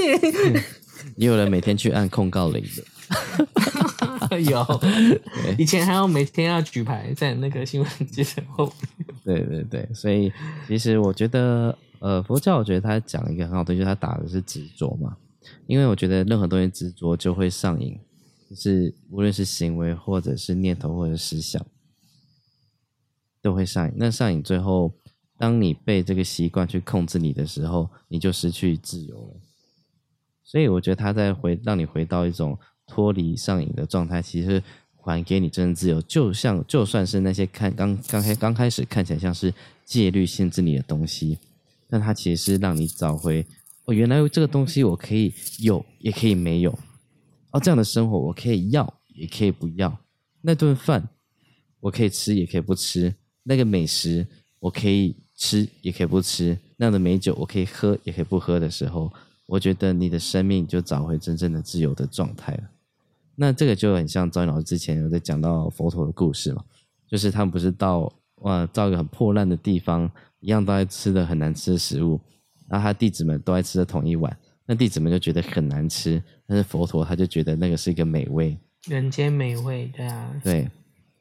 [1.19, 2.83] 也有人每天去按控告铃的，
[4.49, 4.65] 有。
[5.57, 8.71] 以前还要每天要举牌在那个新闻记者后。
[9.23, 10.31] 对对对，所以
[10.67, 15.17] 其实我觉得，呃，佛教我觉得他讲一个很好的，就是他打的是执着嘛。
[15.67, 17.99] 因为我觉得任何东西执着就会上瘾。
[18.55, 21.65] 是，无论是行为，或者是念头，或者思想，
[23.41, 23.93] 都会上瘾。
[23.97, 24.93] 那上瘾最后，
[25.39, 29.41] 当你被这个习惯去控制你的时候，你就失去自由了。
[30.43, 32.55] 所以，我觉得他在回让你回到一种
[32.87, 34.61] 脱离上瘾的状态，其实
[34.95, 36.01] 还给你真正自由。
[36.01, 39.53] 就像就算是那些看刚刚开刚开始看起来像是
[39.85, 41.37] 戒律限制你的东西，
[41.89, 43.45] 但它其实是让你找回
[43.85, 46.77] 哦，原来这个东西我可以有，也可以没有。
[47.51, 49.99] 哦，这样的生活我可以要，也可以不要。
[50.41, 51.09] 那顿饭
[51.81, 53.13] 我可以吃，也可以不吃。
[53.43, 54.25] 那个美食
[54.59, 56.57] 我可以吃，也可以不吃。
[56.77, 59.11] 那样的美酒我可以喝，也可以不喝的时候，
[59.45, 62.63] 我觉得你的生命就找回真正的自由的状态了。
[63.35, 66.63] 那这个就很像赵云老师之前有在讲到佛陀的故事嘛，
[67.07, 72.19] 就是他们不是到哇到一个很破烂的地方，一样都在吃的很难吃的食物，
[72.67, 74.35] 然后他弟子们都在吃的同一碗。
[74.65, 80.59] 那弟子们就觉得很难吃，但是佛陀他就觉得那个是一个美味，人间美味，对啊，对，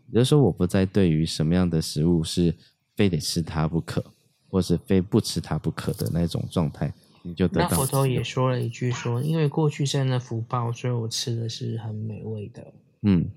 [0.07, 2.55] 也就是说我不再对于什么样的食物是
[2.95, 4.05] 非得吃它不可，
[4.49, 6.93] 或是非不吃它不可的那种状态，
[7.23, 7.69] 你就得到。
[7.69, 13.31] 那佛陀也说了一句说，因为过去生的福报，所以我吃的是很美味的，嗯，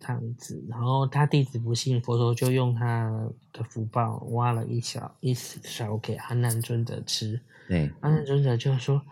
[0.00, 0.64] 这样子。
[0.68, 9.02] 然后他弟子不信，佛陀就用他的福报挖了一小一勺给阿难尊者吃，对，阿难尊者就说。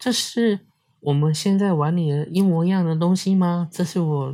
[0.00, 0.60] 这是
[1.00, 3.68] 我们现在碗里的一模一样的东西吗？
[3.68, 4.32] 这是我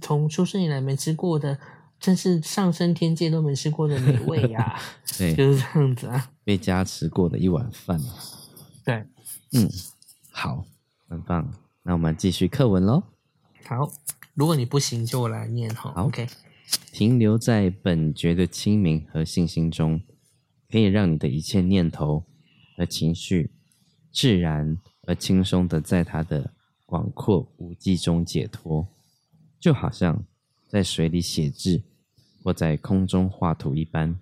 [0.00, 1.56] 从出生以来没吃过的，
[1.98, 4.78] 真是上升天界都没吃过的美味呀！
[5.18, 8.00] 对，就是这样子啊，被加持过的一碗饭。
[8.84, 9.04] 对，
[9.52, 9.70] 嗯，
[10.30, 10.64] 好，
[11.08, 11.52] 很棒。
[11.82, 13.02] 那我们继续课文喽。
[13.64, 13.90] 好，
[14.34, 15.90] 如果你不行，就我来念哈。
[15.96, 16.26] OK，
[16.92, 20.00] 停留在本觉的清明和信心中，
[20.70, 22.24] 可以让你的一切念头
[22.76, 23.52] 和情绪
[24.12, 24.78] 自然。
[25.08, 26.52] 而轻松的在它的
[26.84, 28.88] 广阔无际中解脱，
[29.60, 30.24] 就好像
[30.66, 31.82] 在水里写字
[32.42, 34.18] 或在空中画图一般。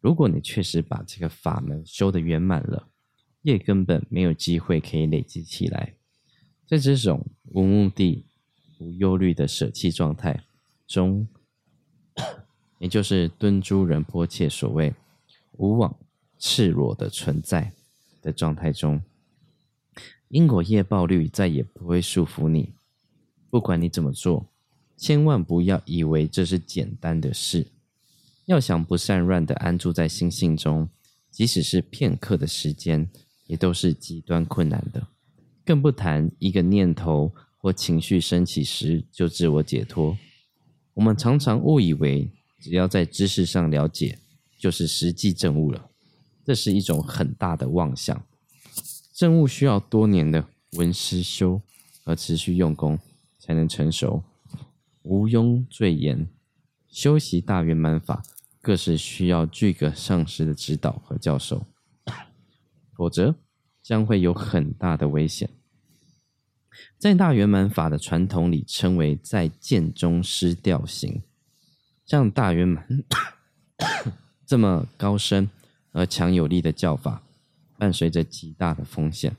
[0.00, 2.88] 如果你确实把这个法门修得圆满了，
[3.42, 5.94] 也根本没有机会可以累积起来。
[6.66, 8.24] 在这种无目的、
[8.78, 10.44] 无忧虑的舍弃状态
[10.86, 11.28] 中，
[12.78, 14.94] 也就是敦珠仁波切所谓
[15.52, 15.96] 无往
[16.38, 17.72] 赤裸的存在
[18.20, 19.02] 的状态中。
[20.28, 22.72] 因果业报率再也不会束缚你，
[23.48, 24.48] 不管你怎么做，
[24.96, 27.66] 千万不要以为这是简单的事。
[28.46, 30.88] 要想不散乱的安住在心性中，
[31.30, 33.10] 即使是片刻的时间，
[33.46, 35.08] 也都是极端困难的。
[35.64, 40.16] 更不谈一个念头或情绪升起时就自我解脱。
[40.94, 42.30] 我们常常误以为，
[42.60, 44.18] 只要在知识上了解，
[44.58, 45.90] 就是实际证悟了。
[46.44, 48.24] 这是一种很大的妄想。
[49.12, 51.60] 证悟需要多年的闻思修
[52.04, 52.98] 和持续用功
[53.40, 54.22] 才能成熟，
[55.06, 56.28] 毋庸赘言。
[56.88, 58.22] 修习大圆满法，
[58.60, 61.66] 更是需要具个上师的指导和教授，
[62.94, 63.36] 否则
[63.82, 65.48] 将会有很大的危险。
[66.98, 71.22] 在大圆满法的传统里，称为在剑中失调行。
[72.04, 72.86] 像大圆满
[74.44, 75.48] 这么高深
[75.92, 77.22] 而强有力的教法。
[77.78, 79.36] 伴随着极大的风险。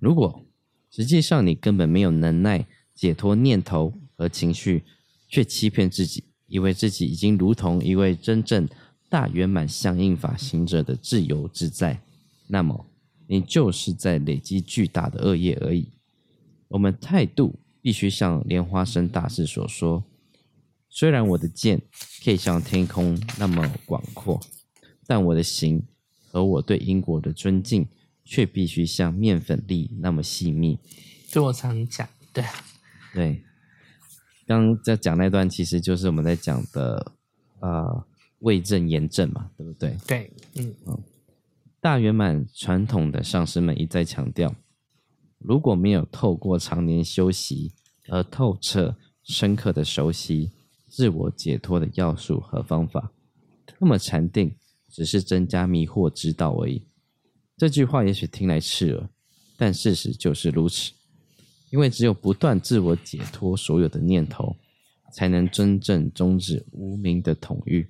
[0.00, 0.44] 如果
[0.90, 4.82] 实际上你根本没有能耐解脱念头和情绪，
[5.28, 8.68] 却欺骗自己以为自己已经如同一位真正
[9.08, 12.02] 大圆满相应法行者的自由自在，
[12.48, 12.84] 那么
[13.28, 15.88] 你就是在累积巨大的恶业而已。
[16.66, 20.04] 我们态度必须像莲花生大师所说：
[20.90, 21.80] 虽然我的剑
[22.24, 24.40] 可以像天空那么广阔，
[25.06, 25.82] 但我的行
[26.26, 27.86] 和我对因果的尊敬。
[28.30, 30.78] 却必须像面粉粒那么细密。
[31.30, 32.44] 就我常讲，对，
[33.14, 33.42] 对。
[34.48, 37.12] 刚在讲那段，其实就是我们在讲的，
[37.60, 38.04] 呃，
[38.38, 39.94] 胃正言正嘛，对不对？
[40.06, 40.98] 对，嗯嗯。
[41.80, 44.54] 大圆满传统的上师们一再强调，
[45.38, 47.72] 如果没有透过常年修习
[48.08, 50.50] 而透彻深刻的熟悉
[50.88, 53.12] 自我解脱的要素和方法，
[53.78, 54.56] 那么禅定
[54.88, 56.82] 只是增加迷惑之道而已。
[57.56, 59.10] 这句话也许听来刺耳，
[59.58, 60.92] 但事实就是如此。
[61.70, 64.56] 因为只有不断自我解脱所有的念头，
[65.12, 67.88] 才能真正终止无名的统御，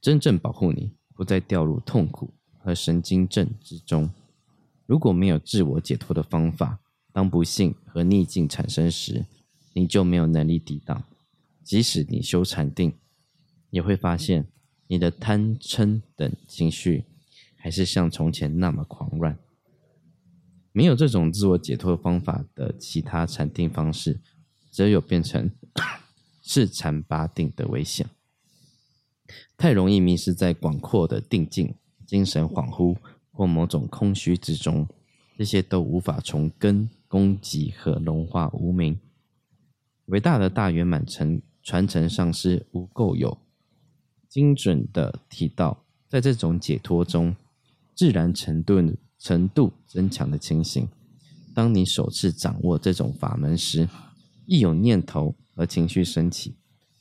[0.00, 4.10] 真正保护你不再掉入痛苦和神经症之中。
[4.86, 6.80] 如果没有自我解脱的方法，
[7.12, 9.24] 当不幸和逆境产生时，
[9.72, 11.04] 你就没有能力抵挡。
[11.62, 12.92] 即使你修禅定，
[13.70, 14.46] 也会发现
[14.88, 17.04] 你的贪嗔等情绪。
[17.62, 19.38] 还是像从前那么狂乱。
[20.72, 24.20] 没有这种自我解脱方法的其他禅定方式，
[24.70, 25.50] 则有变成
[26.42, 28.08] 是禅八定的危险。
[29.56, 31.74] 太容易迷失在广阔的定境、
[32.06, 32.96] 精神恍惚
[33.30, 34.88] 或某种空虚之中，
[35.36, 38.98] 这些都无法从根攻击和融化无名。
[40.06, 43.38] 伟大的大圆满成传承上师无垢有
[44.28, 47.36] 精准的提到，在这种解脱中。
[47.92, 48.80] 自然程度
[49.20, 50.88] 程度增强的情形。
[51.54, 53.88] 当你首次掌握这种法门时，
[54.46, 56.56] 一有念头和情绪升起，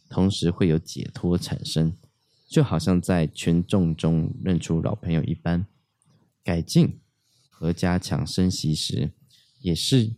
[0.09, 1.95] 同时会有解脱产生，
[2.47, 5.65] 就好像在群众中认出老朋友一般。
[6.43, 6.99] 改进
[7.49, 9.11] 和加强升息时，
[9.61, 10.11] 也是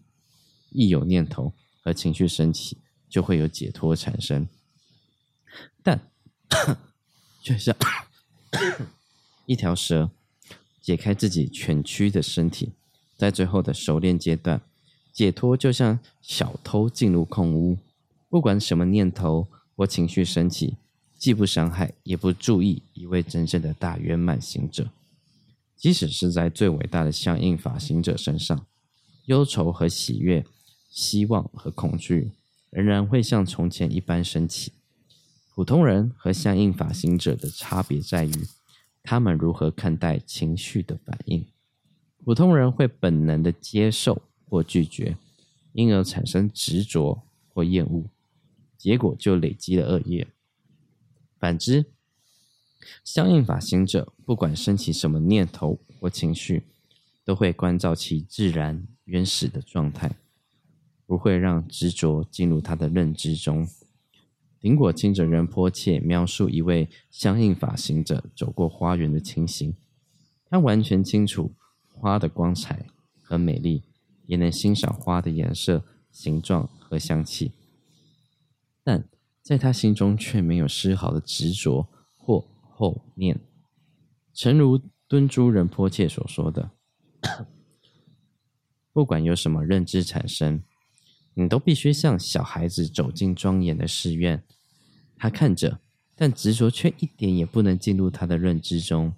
[0.72, 2.78] 一有念头和情绪升起，
[3.10, 4.48] 就会有解脱产生。
[5.84, 6.10] 但
[7.44, 7.76] 就像
[9.46, 10.10] 一条蛇。
[10.92, 12.74] 解开自己蜷曲的身体，
[13.16, 14.62] 在最后的熟练阶段，
[15.14, 17.78] 解脱就像小偷进入空屋，
[18.28, 20.76] 不管什么念头或情绪升起，
[21.18, 24.90] 既不伤害也不注意一位真正的大圆满行者。
[25.78, 28.66] 即使是在最伟大的相应法行者身上，
[29.28, 30.46] 忧愁和喜悦、
[30.90, 32.32] 希望和恐惧，
[32.70, 34.74] 仍然会像从前一般升起。
[35.56, 38.48] 普通人和相应法行者的差别在于。
[39.04, 41.46] 他们如何看待情绪的反应？
[42.24, 45.18] 普通人会本能的接受或拒绝，
[45.74, 48.06] 因而产生执着或厌恶，
[48.78, 50.28] 结果就累积了恶业。
[51.40, 51.86] 反之，
[53.04, 56.64] 相应法行者不管升起什么念头或情绪，
[57.26, 60.16] 都会关照其自然原始的状态，
[61.08, 63.68] 不会让执着进入他的认知中。
[64.62, 69.76] 苹果清者仁波切描述一位相应法行者走过花园的情形，
[70.46, 71.56] 他完全清楚
[71.88, 72.86] 花的光彩
[73.24, 73.82] 和美丽，
[74.28, 77.54] 也能欣赏花的颜色、形状和香气，
[78.84, 79.04] 但
[79.42, 83.40] 在他心中却没有丝毫的执着或后念。
[84.32, 86.70] 诚如敦珠仁波切所说的，
[88.94, 90.62] 不管有什么认知产生。
[91.34, 94.44] 你都必须像小孩子走进庄严的寺院，
[95.16, 95.80] 他看着，
[96.16, 99.14] 但执着却一点也不能进入他的认知中。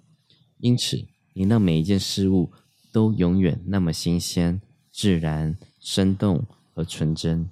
[0.58, 2.52] 因此，你让每一件事物
[2.92, 4.60] 都永远那么新鲜、
[4.92, 7.50] 自然、生动和纯真。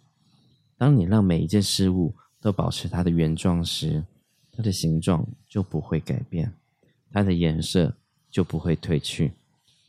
[0.79, 4.05] 当你让每一件事物都保持它的原状时，
[4.53, 6.55] 它的形状就不会改变，
[7.11, 7.97] 它的颜色
[8.31, 9.33] 就不会褪去，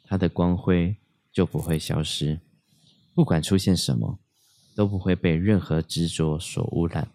[0.03, 0.95] 它的光辉
[1.31, 2.39] 就不会消失。
[3.13, 4.17] 不管出现什么。
[4.75, 7.07] 都不会被任何执着所污染，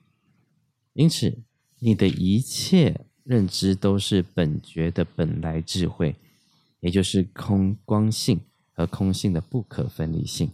[0.92, 1.38] 因此，
[1.80, 6.16] 你的一切认知都是本觉的本来智慧，
[6.80, 8.40] 也就是空光性
[8.72, 10.50] 和空性的不可分离性。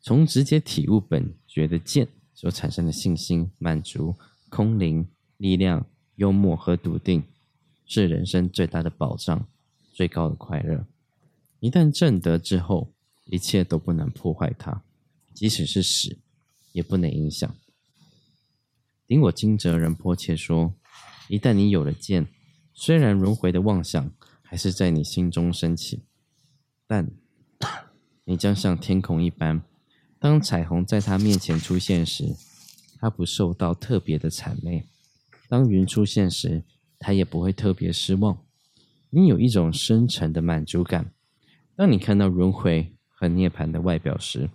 [0.00, 4.14] 从直接体悟本觉的见所产生的信心、满足、
[4.48, 7.24] 空灵、力量、幽默和笃定，
[7.84, 9.48] 是人生最大的保障、
[9.92, 10.86] 最高的快乐。
[11.58, 12.92] 一旦证得之后，
[13.24, 14.84] 一切都不能破坏它。
[15.36, 16.16] 即使是死，
[16.72, 17.54] 也不能影响。
[19.06, 20.72] 顶我金泽仁迫切说
[21.28, 22.26] ：“一旦你有了剑，
[22.72, 24.10] 虽然轮回的妄想
[24.42, 26.04] 还是在你心中升起，
[26.86, 27.10] 但
[28.24, 29.62] 你将像天空一般。
[30.18, 32.34] 当彩虹在他面前出现时，
[32.98, 34.86] 他不受到特别的谄媚；
[35.50, 36.64] 当云出现时，
[36.98, 38.42] 它也不会特别失望。
[39.10, 41.12] 你有一种深沉的满足感。
[41.76, 44.48] 当你看到轮回和涅槃的外表时，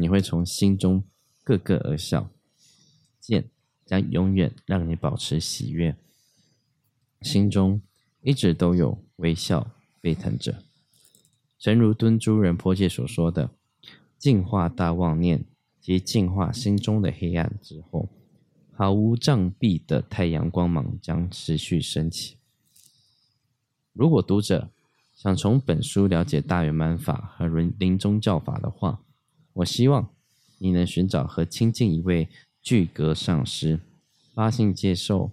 [0.00, 1.04] 你会从心中
[1.44, 2.30] 咯咯而笑。
[3.20, 3.44] 剑
[3.84, 5.94] 将永远让你保持喜悦，
[7.20, 7.82] 心中
[8.22, 9.70] 一直都有微笑
[10.00, 10.64] 沸腾着。
[11.58, 13.50] 诚如敦珠仁波切所说的
[14.18, 15.44] ：“净化大妄念
[15.80, 18.08] 及净化心中的黑暗之后，
[18.72, 22.36] 毫无障壁的太阳光芒将持续升起。”
[23.92, 24.70] 如果读者
[25.14, 29.02] 想从本书了解大圆满法和临临终教法的话，
[29.54, 30.10] 我希望
[30.58, 32.28] 你能寻找和亲近一位
[32.62, 33.80] 具格上师，
[34.34, 35.30] 发心接受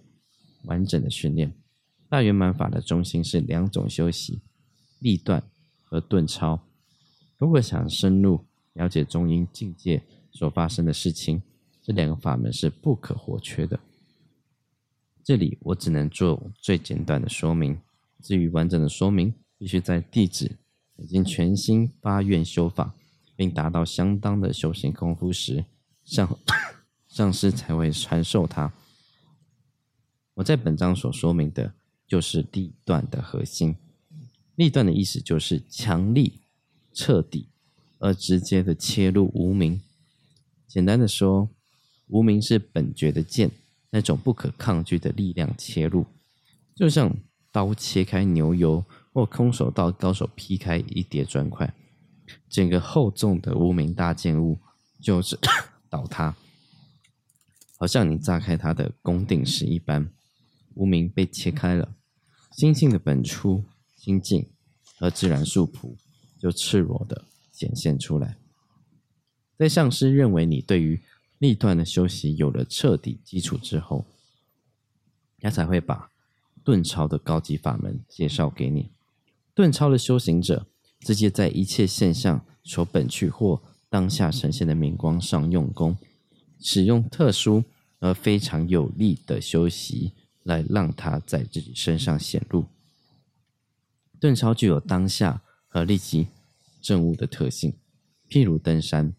[0.64, 1.52] 完整的训练。
[2.08, 4.40] 大圆满法的中心是两种修习：
[4.98, 5.42] 立断。
[5.90, 6.60] 和顿超，
[7.38, 8.44] 如果想深入
[8.74, 11.40] 了解中阴境界所发生的事情，
[11.80, 13.80] 这两个法门是不可或缺的。
[15.24, 17.80] 这里我只能做最简短的说明，
[18.22, 20.58] 至于完整的说明，必须在弟子
[20.98, 22.94] 已经全心发愿修法，
[23.38, 25.64] 并达到相当的修行功夫时，
[26.04, 26.36] 上
[27.06, 28.72] 上师才会传授他。
[30.34, 31.72] 我在本章所说明的，
[32.04, 33.76] 就是地段的核心。
[34.56, 36.40] 立断的意思就是强力、
[36.92, 37.46] 彻底
[38.00, 39.80] 而直接的切入无名。
[40.66, 41.48] 简单的说，
[42.08, 43.52] 无名是本觉的剑，
[43.90, 46.04] 那种不可抗拒的力量切入，
[46.74, 47.16] 就像
[47.52, 51.72] 刀切开牛油，或空手道高手劈开一叠砖块，
[52.48, 54.58] 整个厚重的无名大剑物
[55.00, 55.38] 就是
[55.88, 56.36] 倒塌，
[57.76, 60.10] 好像你炸开它的宫顶石一般，
[60.74, 61.94] 无名被切开了，
[62.52, 63.64] 心性的本初。
[64.00, 64.46] 心境
[64.96, 65.96] 和自然素朴
[66.38, 68.38] 就赤裸的显现出来。
[69.58, 71.02] 在上师认为你对于
[71.38, 74.06] 立断的修习有了彻底基础之后，
[75.40, 76.10] 他才会把
[76.64, 78.92] 顿超的高级法门介绍给你。
[79.52, 80.66] 顿超的修行者
[81.00, 85.96] 直接在一切现象所本去或当下呈现的明光上用功，
[86.60, 87.64] 使用特殊
[88.00, 92.66] 而非常有力的修习来让它在自己身上显露。
[94.20, 96.26] 顿超具有当下和立即
[96.80, 97.74] 证悟的特性，
[98.28, 99.14] 譬如登山。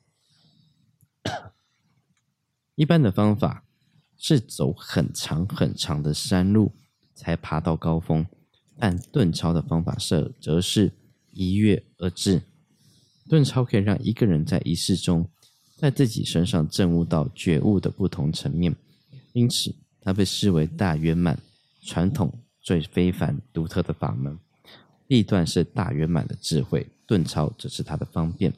[2.75, 3.65] 一般的方法
[4.17, 6.71] 是走很长很长的山路
[7.15, 8.25] 才爬到高峰，
[8.77, 10.91] 但顿超的方法是则是
[11.39, 12.41] 一跃而至。
[13.29, 15.29] 顿超可以让一个人在一世中，
[15.77, 18.75] 在自己身上证悟到觉悟的不同层面，
[19.31, 21.39] 因此它被视为大圆满、
[21.81, 24.37] 传统最非凡、独特的法门。
[25.07, 28.53] 立断是大圆满的智慧，顿超则是它的方便，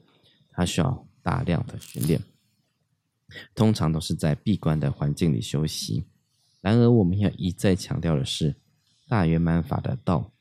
[0.52, 2.20] 它需要大量的训练，
[3.54, 6.04] 通常都是在闭关的环境里修习。
[6.60, 8.56] 然而，我们要一再强调的是，
[9.08, 10.32] 大圆满法的道，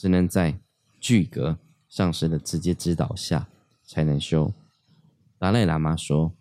[0.00, 0.58] 只能在
[0.98, 3.50] 具格上师的直接指导下
[3.84, 4.50] 才能修。
[5.38, 6.32] 达赖喇嘛说：“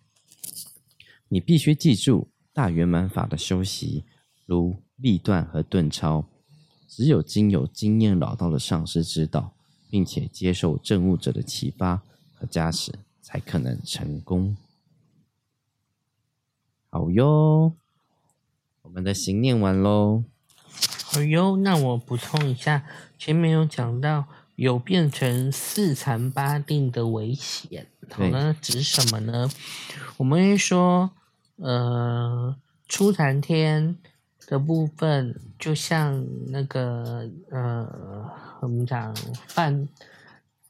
[1.28, 4.06] 你必须记住，大圆满法的修习，
[4.46, 6.24] 如立断和顿超。”
[6.88, 9.54] 只有经有经验老道的上师指导，
[9.90, 12.02] 并且接受证悟者的启发
[12.36, 14.56] 和加持，才可能成功。
[16.90, 17.74] 好哟，
[18.84, 20.24] 我们的行念完喽。
[21.06, 22.84] 好哟，那我补充一下，
[23.18, 24.26] 前面有讲到
[24.56, 29.50] 有变成四禅八定的危险，好呢，指什么呢？
[30.18, 31.12] 我们会说，
[31.58, 32.56] 呃，
[32.88, 33.98] 初禅天。
[34.48, 37.88] 的部分就像那个呃，
[38.62, 39.16] 我们讲
[39.54, 39.88] 半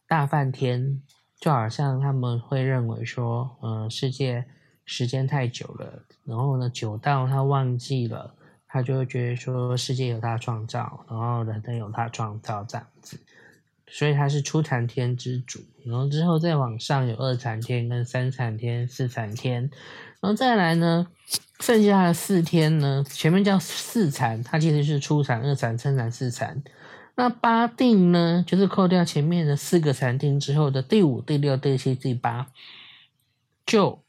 [0.05, 1.01] 大梵天，
[1.39, 4.43] 就好像他们会认为说，呃，世界
[4.84, 8.36] 时间太久了，然后呢，久到他忘记了，
[8.70, 13.20] 他就会觉得说，世界有他创造，然后人类有他创造这样子，
[13.88, 19.63] 所以他是初禅天之主，然后之后再往上有二禅天跟三禅天、四禅天，
[20.22, 21.07] 然后再来呢。
[21.59, 23.03] 剩下的四天呢？
[23.05, 26.63] 前面叫四禅，它其实是初禅、二禅、三禅、四禅。
[27.15, 28.41] 那八定呢？
[28.47, 32.47] 就是扣掉前面的四个禅定之后的第五、第六、第七、第八。
[33.65, 34.01] 就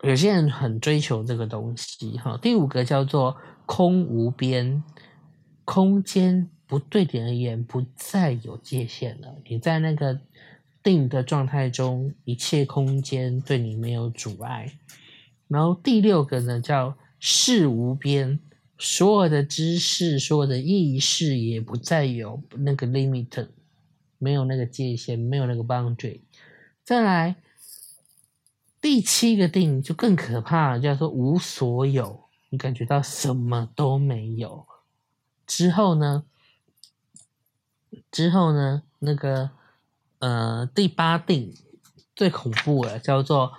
[0.00, 2.38] 有些人很追求这个东西哈。
[2.40, 3.36] 第五个叫做
[3.66, 4.82] 空无边，
[5.64, 9.36] 空间不对点而言不再有界限了。
[9.46, 10.18] 你在那个
[10.82, 14.72] 定的状态中，一切空间对你没有阻碍。
[15.48, 18.38] 然后第六个呢，叫事无边，
[18.78, 23.48] 所有的知识、所有的意识也不再有那个 limit，
[24.18, 26.20] 没有那个界限，没有那个 boundary。
[26.84, 27.36] 再来，
[28.80, 34.66] 第七个定就更可怕了，叫做无所有，你感觉到什么都没有。
[35.46, 36.24] 之后呢？
[38.10, 38.82] 之后呢？
[38.98, 39.50] 那个
[40.18, 41.54] 呃，第八定
[42.14, 43.52] 最恐怖了，叫做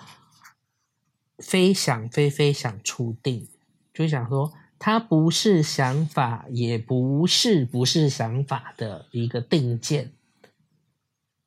[1.38, 3.48] 非想非非想出定，
[3.94, 10.12] 就想说它不是想法，也不是不是想法的一个定见，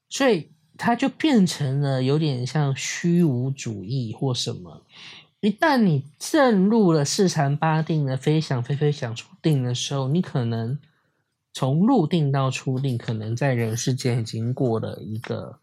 [0.09, 4.85] 所以它就变成了有点像虚无主义或什么。
[5.41, 10.79] 一旦你正入了四禅八定的非想非非想出定的时候，你可能。
[11.53, 15.59] 从入定到出定，可能在人世间已经过了一个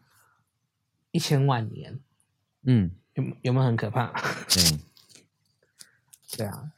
[1.09, 1.99] 一千万年。
[2.61, 4.13] 嗯，有有没有很可怕？
[4.55, 4.79] 嗯，
[6.37, 6.71] 对啊，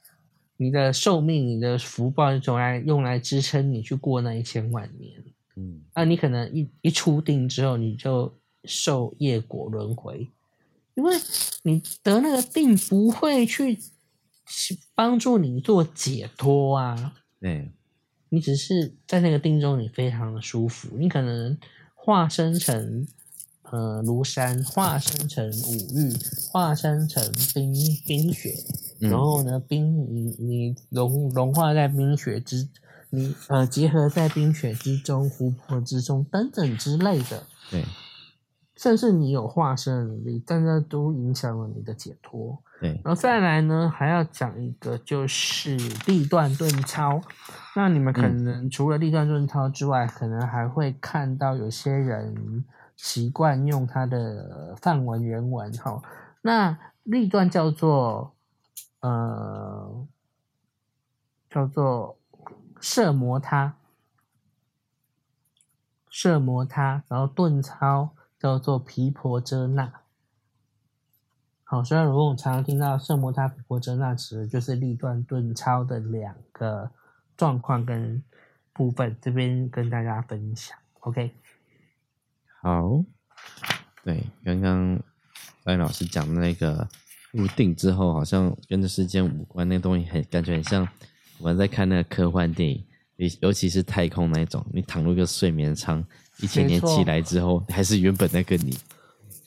[0.55, 5.21] 你的寿命、你的福报，用来用来支撑你去过那一千万年。
[5.57, 8.33] 嗯，啊，你可能一一出定之后，你就
[8.63, 10.29] 受业果轮回，
[10.95, 11.15] 因为
[11.63, 13.77] 你得那个病不会去
[14.95, 17.13] 帮助你做解脱啊。
[17.39, 17.71] 对。
[18.33, 20.97] 你只是在那个定中，你非常的舒服。
[20.97, 21.57] 你可能
[21.93, 23.05] 化身成
[23.63, 26.13] 呃庐山，化身成五玉，
[26.49, 27.73] 化身成冰
[28.07, 28.55] 冰雪，
[28.99, 32.69] 然后呢，冰你你融融化在冰雪之，
[33.09, 37.43] 你呃结合在冰雪之中，湖泊之中等等之类的。
[37.69, 37.83] 对。
[38.81, 42.57] 甚至你有化身的能力，但那都影响了你的解脱。
[42.79, 45.77] 对，然后再来呢，还要讲一个就是
[46.07, 47.21] 立断顿超。
[47.75, 52.65] 那你们可能除了立断顿超之外，可能还会看到有些人
[52.95, 55.71] 习惯用他的范文原文。
[55.73, 56.01] 哈，
[56.41, 58.33] 那立断叫做
[59.01, 60.07] 呃
[61.51, 62.17] 叫做
[62.79, 63.75] 摄摩他，
[66.09, 68.09] 摄摩他，然后顿超。
[68.41, 69.93] 叫做皮婆遮那，
[71.63, 76.89] 好，虽然如果我常常听到圣摩他皮婆遮那词，就是立断顿超的两个
[77.37, 78.23] 状况跟
[78.73, 80.75] 部分，这边跟大家分享。
[81.01, 81.35] OK，
[82.63, 83.03] 好，
[84.03, 84.99] 对，刚刚
[85.63, 86.89] 白老师讲的那个
[87.29, 90.87] 入定之后，好像跟这世间无关，那东西很感觉很像
[91.37, 92.83] 我们在看那个科幻电影，
[93.17, 96.03] 尤尤其是太空那种，你躺入一个睡眠舱。
[96.41, 98.75] 一千年起来之后，还是原本那个你，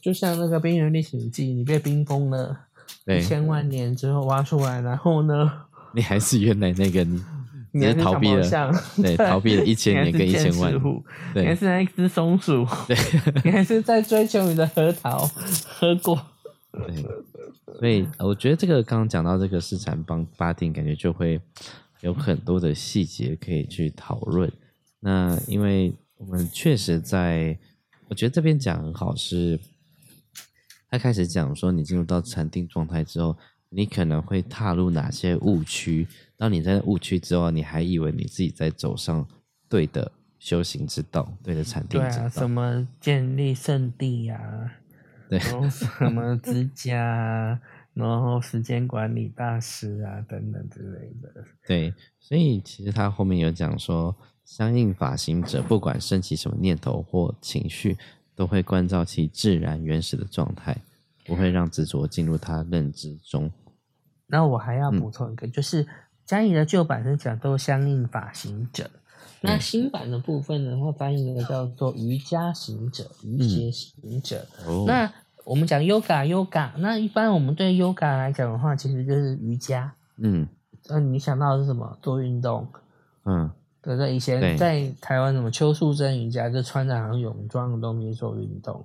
[0.00, 2.56] 就像那个《冰原历险记》，你被冰封了
[3.06, 5.50] 一千万年之后挖出来，然后呢，
[5.92, 7.22] 你还是原来那个你，
[7.72, 8.72] 你是逃避了，
[9.02, 10.72] 对，逃避了 一千年跟一千万，
[11.32, 12.96] 对，你还是那只松鼠，对，
[13.44, 15.28] 你还是在追求你的核桃
[15.66, 16.18] 核果，
[16.70, 17.02] 对，
[17.80, 21.40] 所以我觉得这个刚刚讲到这个市场帮八定，感觉就会
[22.02, 24.50] 有很多的细节可以去讨论，
[25.00, 25.92] 那因为。
[26.16, 27.58] 我们确实在，
[28.08, 29.58] 我觉得这边讲很好，是
[30.88, 33.36] 他开始讲说，你进入到禅定状态之后，
[33.68, 36.06] 你可能会踏入哪些误区。
[36.36, 39.26] 当你在误区之后，你还以为你自己在走上
[39.68, 42.28] 对的修行之道，对的禅定之道。
[42.28, 44.72] 什么建立圣地呀？
[45.28, 47.60] 对，然后什么之家，
[47.92, 51.44] 然后时间管理大师啊，等等之类的。
[51.66, 54.16] 对，所以其实他后面有讲说。
[54.44, 57.96] 相应法行者，不管升起什么念头或情绪，
[58.36, 60.76] 都会关照其自然原始的状态，
[61.24, 63.50] 不会让执着进入他认知中。
[64.26, 65.86] 那我还要补充一个，就是
[66.26, 68.90] 嘉义的旧版是讲都相应法行者，
[69.40, 74.46] 那新版的部分呢，会翻译的叫做瑜伽行者、瑜伽行者。
[74.86, 75.10] 那
[75.44, 79.94] 我们讲 yoga，yoga，那一般我们对 yoga 来讲的话，其实就是瑜伽。
[80.18, 80.46] 嗯，
[80.88, 81.98] 那你想到的是什么？
[82.02, 82.68] 做运动。
[83.24, 83.50] 嗯。
[83.84, 88.82] 对对，以前在台湾什么邱淑贞瑜伽就穿着好像泳装的东西做运动，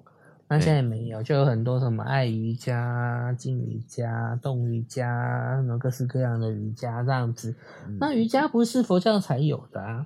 [0.49, 7.55] 那现在没有，就有很多什么爱瑜伽、静瑜伽、动瑜伽，什么各式各样的瑜伽这样子。
[7.97, 10.05] 那瑜伽不是佛教才有的啊，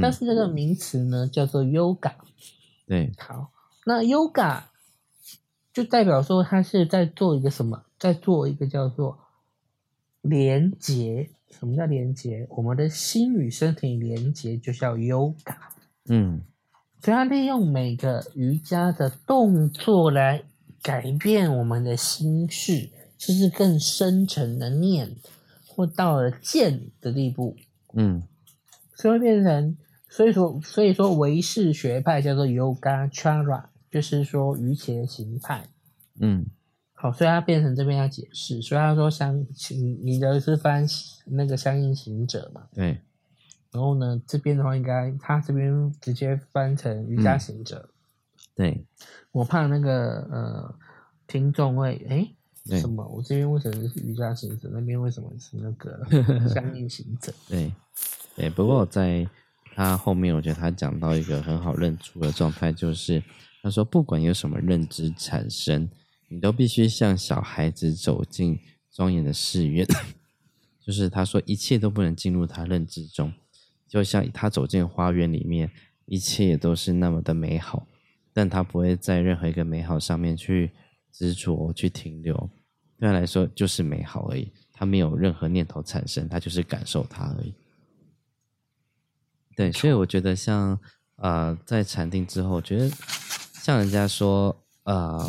[0.00, 2.12] 但是这个名词呢叫做 yoga。
[2.86, 3.50] 对，好，
[3.84, 4.62] 那 yoga
[5.72, 9.18] 就代表说它是在做一个什么，在做一个叫做
[10.22, 11.30] 连结。
[11.50, 12.46] 什么叫连接？
[12.50, 15.56] 我们的心与身体连接就叫 yoga。
[16.08, 16.42] 嗯，
[17.00, 20.42] 所以它利用每个瑜伽的动作来
[20.82, 25.16] 改变我们的心事，就是更深层的念，
[25.66, 27.56] 或到了见的地步。
[27.94, 28.22] 嗯，
[28.94, 29.76] 所以会变成，
[30.08, 35.68] 所以说，所以说唯识学派叫做 yoga chara，就是说瑜伽形态。
[36.20, 36.46] 嗯。
[37.00, 39.34] 好，所以他变成这边要解释，所以他说相，
[39.70, 40.86] 你你的是翻
[41.24, 42.68] 那个相应行者嘛？
[42.74, 43.00] 对。
[43.72, 47.88] 然后呢，这边的话应该他这边直接翻成瑜伽行者。
[48.54, 48.84] 对。
[49.32, 50.74] 我怕那个呃
[51.26, 52.28] 听众会哎
[52.78, 53.02] 什么？
[53.08, 54.68] 我这边为什么是瑜伽行者？
[54.70, 56.04] 那边为什么是那个
[56.52, 57.32] 相应行者？
[57.48, 57.72] 对，
[58.36, 58.50] 对。
[58.50, 59.26] 不过在
[59.74, 63.22] 他后面，我觉得他讲到一个很好认出的状态，就是
[63.62, 65.88] 他说，不管有什么认知产生，
[66.30, 68.58] 你都必须像小孩子走进
[68.90, 69.86] 庄严的寺院，
[70.80, 73.32] 就是他说，一切都不能进入他认知中，
[73.86, 75.70] 就像他走进花园里面，
[76.06, 77.86] 一切也都是那么的美好，
[78.32, 80.70] 但他不会在任何一个美好上面去。
[81.12, 82.32] 执着去停留，
[82.96, 84.48] 对他来说就是美好而已。
[84.72, 87.52] 他没有任何念头产生，他就是感受它而已。
[89.56, 90.78] 对，所以我觉得像
[91.16, 92.88] 呃，在禅定之后，觉得
[93.54, 95.28] 像人家说呃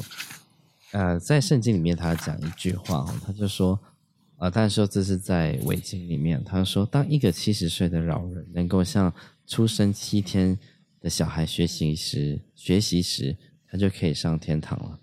[0.92, 3.80] 呃，在圣经里面他讲一句话哦，他就说
[4.38, 9.14] 呃，他说这是在伪经里面，他说当一个七十岁的老人能够向
[9.46, 10.58] 出生七天
[11.00, 13.38] 的小孩学习时，学习时，
[13.68, 15.00] 他就可以上天堂了。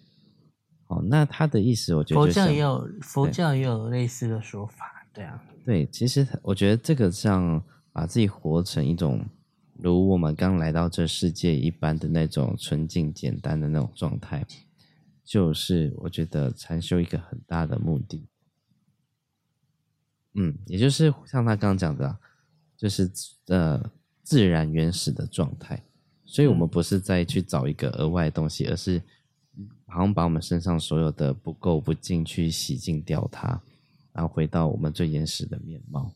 [0.89, 7.63] 哦，那他的意思，我觉得佛教也有佛教也有类似的说法，对啊，对，其实我觉得这个像
[7.93, 9.25] 把自己活成一种
[9.77, 14.45] 如我们刚来到这世界一般的那种纯净简单的那种状态，
[15.29, 18.27] 就是我觉得禅修一个很大的目的。
[20.33, 22.19] 嗯，也就是像他刚刚讲的，
[22.77, 23.11] 就是
[23.49, 23.91] 呃
[24.23, 25.85] 自然原始的状态，
[26.25, 29.03] 所以我们不是在去找一个额外的东西，而是。
[29.91, 33.61] 好像把我们身上所有的不够不进去洗净掉它，
[34.13, 36.13] 然后回到我们最原始的面貌。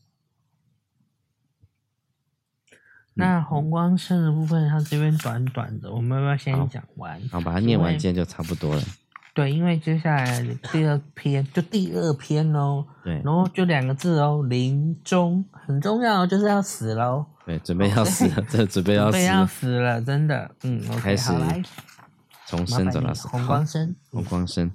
[3.15, 7.19] 那红光身的部分，它这边短短的，我们要不要先讲完？
[7.29, 8.83] 好，把它念完，今天就差不多了。
[9.33, 17.25] 对，因为接下来第二篇就第二篇哦，对，然后就两个字哦，临终很重要，就是要死喽。
[17.45, 21.31] 对，准备要死了，这准备要 死，要死了，真的，嗯，开始。
[22.45, 24.71] 从生走到死，红光生，红光生。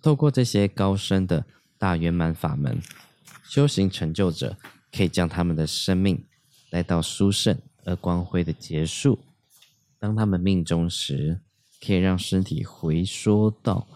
[0.00, 1.44] 透过这些高深的
[1.76, 2.80] 大圆满法门，
[3.42, 4.56] 修行成就者
[4.90, 6.24] 可以将他们的生命
[6.70, 9.18] 来到殊胜而光辉的结束。
[9.98, 11.40] 当他们命中时，
[11.84, 13.86] 可以让身体回缩到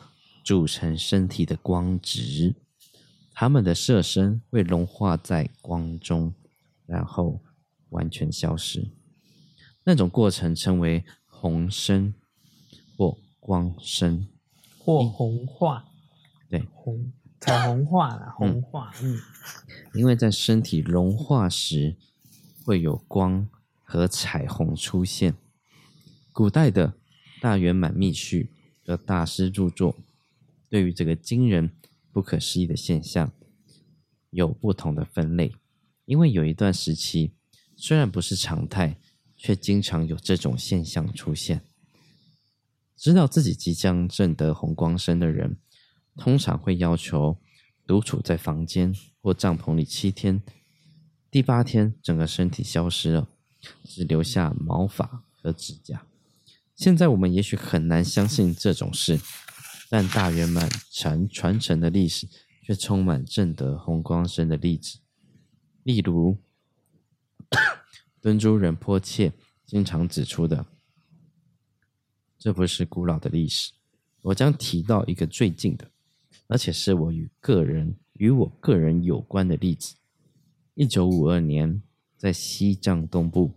[0.45, 2.55] 组成身体的光质，
[3.33, 6.35] 他们的色身会融化在光中，
[6.87, 7.41] 然后
[7.91, 8.91] 完全消失。
[9.85, 11.05] 那种过程称为。
[11.41, 12.13] 红身
[12.97, 14.27] 或光身
[14.77, 15.85] 或红化，
[16.51, 19.17] 对，红彩虹化了，红化，嗯，
[19.95, 21.95] 因为在身体融化时
[22.65, 23.49] 会有光
[23.85, 25.37] 和彩虹出现。
[26.33, 26.98] 古代的
[27.41, 28.51] 大圆满密续
[28.85, 29.97] 的大师著作，
[30.69, 31.71] 对于这个惊人
[32.13, 33.33] 不可思议的现象
[34.31, 35.53] 有不同的分类，
[36.05, 37.33] 因为有一段时期
[37.77, 38.99] 虽然不是常态。
[39.41, 41.63] 却经常有这种现象出现。
[42.97, 45.57] 知道自己即将证得红光身的人，
[46.17, 47.39] 通常会要求
[47.87, 50.43] 独处在房间或帐篷里七天。
[51.31, 53.29] 第八天，整个身体消失了，
[53.85, 56.08] 只留下毛发和指甲。
[56.79, 59.19] 现在我们也许很难相信这种事，
[59.91, 62.29] 但大圆满传传承的历史
[62.63, 65.01] 却充满证得红光身的例子，
[65.83, 66.39] 例如。
[68.21, 69.33] 敦珠仁迫切
[69.65, 70.67] 经常指出的，
[72.39, 73.73] 这不是古老的历史。
[74.23, 75.91] 我将提到一个最近的，
[76.47, 79.97] 而且是我与个人与我个人有关的例子。
[80.75, 81.83] 一九五二年，
[82.17, 83.55] 在西藏东部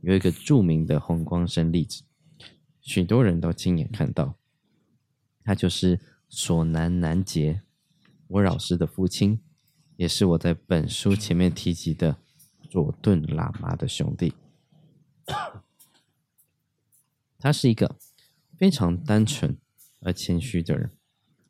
[0.00, 2.02] 有一个著名的红光生例子，
[2.84, 4.36] 许多人都亲眼看到。
[5.42, 7.62] 他就是索南南杰，
[8.28, 9.40] 我老师的父亲，
[9.96, 12.18] 也是我在本书前面提及的。
[12.70, 14.34] 佐顿喇嘛的兄弟，
[17.38, 17.94] 他是一个
[18.58, 19.56] 非常单纯
[20.00, 20.90] 而谦虚的人，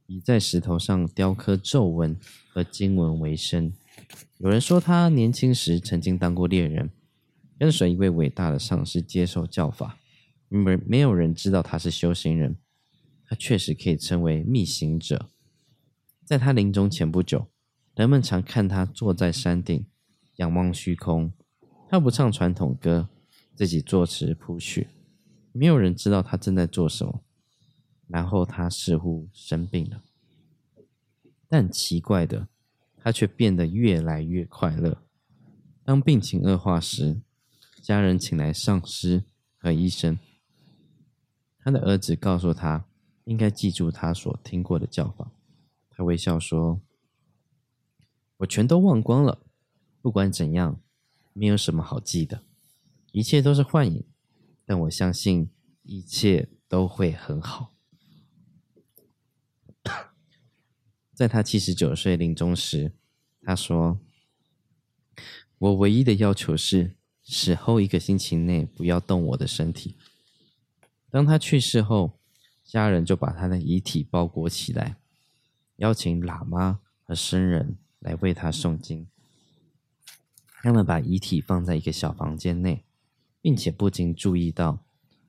[0.05, 2.15] 以在石头上雕刻皱纹
[2.51, 3.73] 和经文为生。
[4.37, 6.91] 有人说他年轻时曾经当过猎人，
[7.59, 9.97] 跟随一位伟大的上师接受教法。
[10.55, 12.57] 没没有人知道他是修行人，
[13.27, 15.31] 他确实可以称为密行者。
[16.25, 17.49] 在他临终前不久，
[17.95, 19.85] 人们常看他坐在山顶。
[20.37, 21.33] 仰望虚空，
[21.89, 23.09] 他不唱传统歌，
[23.55, 24.89] 自己作词谱曲，
[25.53, 27.23] 没有人知道他正在做什么。
[28.09, 30.03] 然后他似乎生病了，
[31.49, 32.49] 但奇怪的，
[32.99, 35.03] 他却变得越来越快乐。
[35.85, 37.21] 当病情恶化时，
[37.81, 39.25] 家人请来上师
[39.57, 40.19] 和医生。
[41.65, 42.85] 他的儿子告诉他，
[43.25, 45.33] 应该记住他所听过的教法。
[45.89, 46.83] 他微笑说
[48.37, 49.39] ：“我全都忘光了。”
[50.03, 50.79] 不管怎样，
[51.33, 52.43] 没有什么好记的，
[53.13, 54.05] 一切都是幻影。
[54.67, 55.49] 但我相信
[55.85, 57.73] 一切都会很好。
[61.15, 62.93] 在他七十九岁临终时，
[63.41, 63.99] 他说
[65.57, 69.97] ：“我唯一的要求是，死后一个星期内不要动我的身体。”
[71.15, 72.19] 当他去世后，
[72.65, 74.97] 家人就把他的遗体包裹起来，
[75.77, 79.07] 邀请喇嘛和僧人来为他诵经。
[80.61, 82.83] 他们把遗体放在一个小房间内，
[83.41, 84.81] 并且不禁注意到，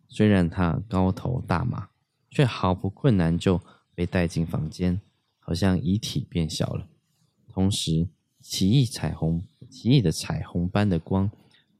[0.08, 1.90] 虽然他高头大马，
[2.32, 3.62] 却毫不困难就
[3.94, 5.00] 被带进房间。
[5.38, 6.88] 好像遗体变小了，
[7.48, 8.08] 同时
[8.42, 11.30] 奇异彩虹、奇异的彩虹般的光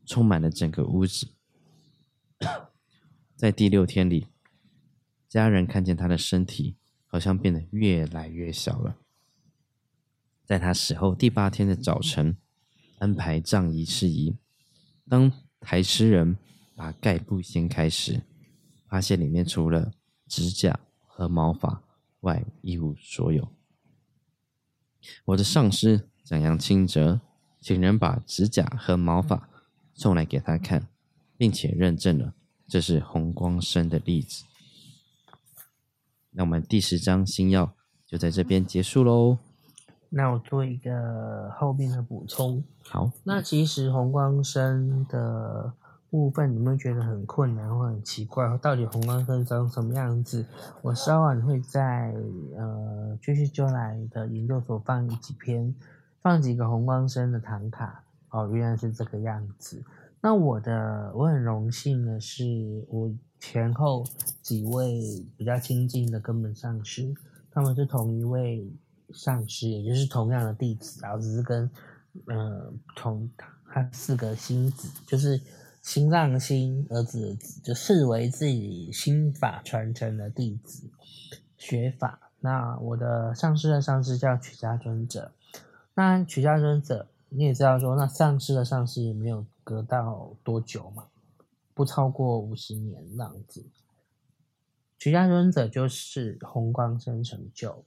[0.06, 1.30] 充满了整个屋子。
[3.46, 4.26] 在第六天里，
[5.30, 8.98] 家人看见他的身体好像变得越来越小了。
[10.44, 12.38] 在他死后第八天的早晨，
[12.98, 14.36] 安排葬仪事宜。
[15.08, 16.40] 当抬尸人
[16.76, 18.24] 把盖布掀开时，
[18.88, 19.94] 发现里面除了
[20.26, 21.84] 指甲和毛发
[22.22, 23.54] 外一无所有。
[25.26, 27.22] 我的上司蒋扬清哲
[27.62, 29.48] 请人把指甲和毛发
[29.94, 30.88] 送来给他看，
[31.38, 32.34] 并且认证了
[32.68, 34.44] 这是红光生的例子。
[36.32, 37.74] 那我们第十章星耀
[38.06, 39.38] 就在这边结束喽。
[40.10, 42.64] 那我做一个后面的补充。
[42.84, 45.74] 好，那其实红光生的。
[46.12, 50.46] 部分你们觉得很困难或很奇怪，到底红光生长什么样子？
[50.82, 52.16] 我稍晚会在
[52.56, 55.76] 呃继续就来的研究所放几篇，
[56.22, 58.02] 放几个红光生的唐卡。
[58.30, 59.84] 哦，原来是这个样子。
[60.26, 62.44] 那我的我很荣幸的是，
[62.90, 64.04] 我前后
[64.42, 67.14] 几位比较亲近的根本上师，
[67.52, 68.68] 他们是同一位
[69.14, 71.70] 上师，也就是同样的弟子，然后只是跟
[72.26, 73.30] 呃同
[73.72, 75.40] 他四个星子，就是。
[75.86, 80.90] 心脏心儿子，就视为自己心法传承的弟子
[81.60, 82.32] 学法。
[82.40, 85.32] 那我的上师的上师叫曲家尊者。
[85.94, 91.08] 那曲家尊者你也知道说，那上师的上师也没有隔到多久嘛，
[91.74, 93.66] 不超过五十年这样子。
[94.98, 97.84] 曲家尊者就是红光生成就，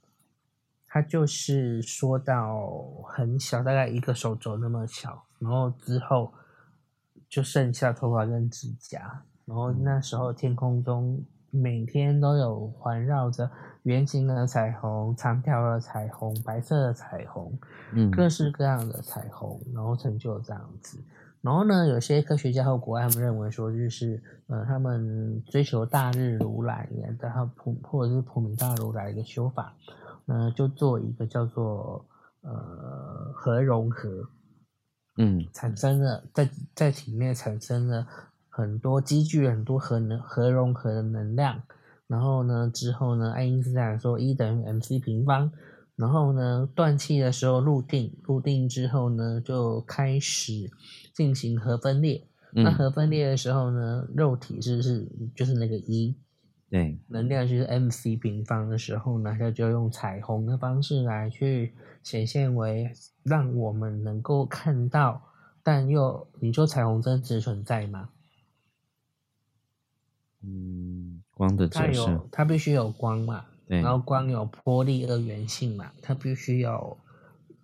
[0.87, 2.69] 他就是说到
[3.07, 6.31] 很小，大概一个手肘那么小，然后之后。
[7.27, 13.47] 就剩下头发跟指甲，然后那时候天空中每天都有环绕着
[13.83, 17.55] 圆形的彩虹、长条的彩虹、白色的彩虹，
[17.93, 20.97] 嗯，各式各样的彩虹，然后成就这样子。
[21.41, 29.73] 然后呢，有些科学家和国外他们认为说，就是呃，他们追求大日如来，然后普或者是普明大如来的修法，
[30.25, 32.05] 呃，就做一个叫做
[32.41, 34.29] 呃核融合。
[35.17, 38.07] 嗯，产生了在在体内产生了
[38.47, 41.61] 很多积聚很多核能核融合的能量，
[42.07, 45.51] 然后呢之后呢爱因斯坦说一等于 mc 平方，
[45.99, 50.71] 然后呢断气的时候入定，入定之后呢就开始
[51.13, 56.15] 进行核分裂，那核分裂的时候呢肉体是是就是那个一。
[56.69, 61.73] 对，能量就是 mc 平方的时候呢，它就用彩虹的方式来去
[62.03, 62.93] 显现为
[63.23, 65.19] 让我们能够看到，
[65.63, 68.09] 但又你说彩虹真实存在吗？
[70.43, 73.45] 嗯，光的折射，它必须有光嘛，
[73.77, 76.97] 然后光有波粒二元性嘛，它必须有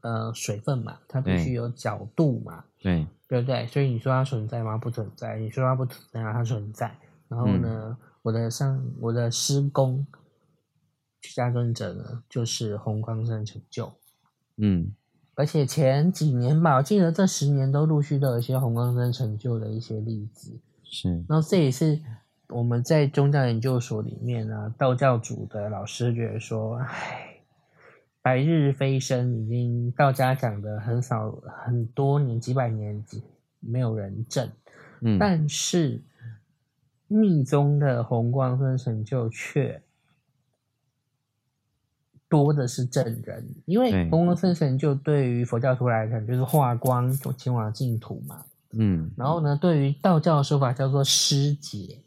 [0.01, 3.67] 呃水分嘛，它必须有角度嘛，对，对不对？
[3.67, 4.77] 所以你说它存在吗？
[4.77, 5.37] 不存在。
[5.39, 6.95] 你说它不存在，它存在。
[7.27, 7.97] 然后呢？
[8.21, 10.03] 我的上我的施工
[11.35, 13.93] 加尊者呢，就是红光山成就，
[14.57, 14.95] 嗯，
[15.35, 21.23] 而且前几年吧，我记得这十年都陆续都有一些红光山成就的一些例子，是。
[21.29, 22.01] 然后这也是
[22.49, 27.37] 我们在宗教研究所里面呢，道教组的老师觉得说，唉，
[28.21, 31.31] 白日飞升已经道家讲的很少
[31.65, 33.23] 很多年几百年几
[33.59, 34.49] 没有人证，
[35.01, 36.01] 嗯，但是。
[37.07, 39.79] 密宗的红光生成就却
[42.27, 48.43] 多的是证人，因为红光生成就对于佛教徒来讲就是化光前往净土嘛。
[48.71, 52.01] 嗯，然后呢，对于道教的说法叫做师解，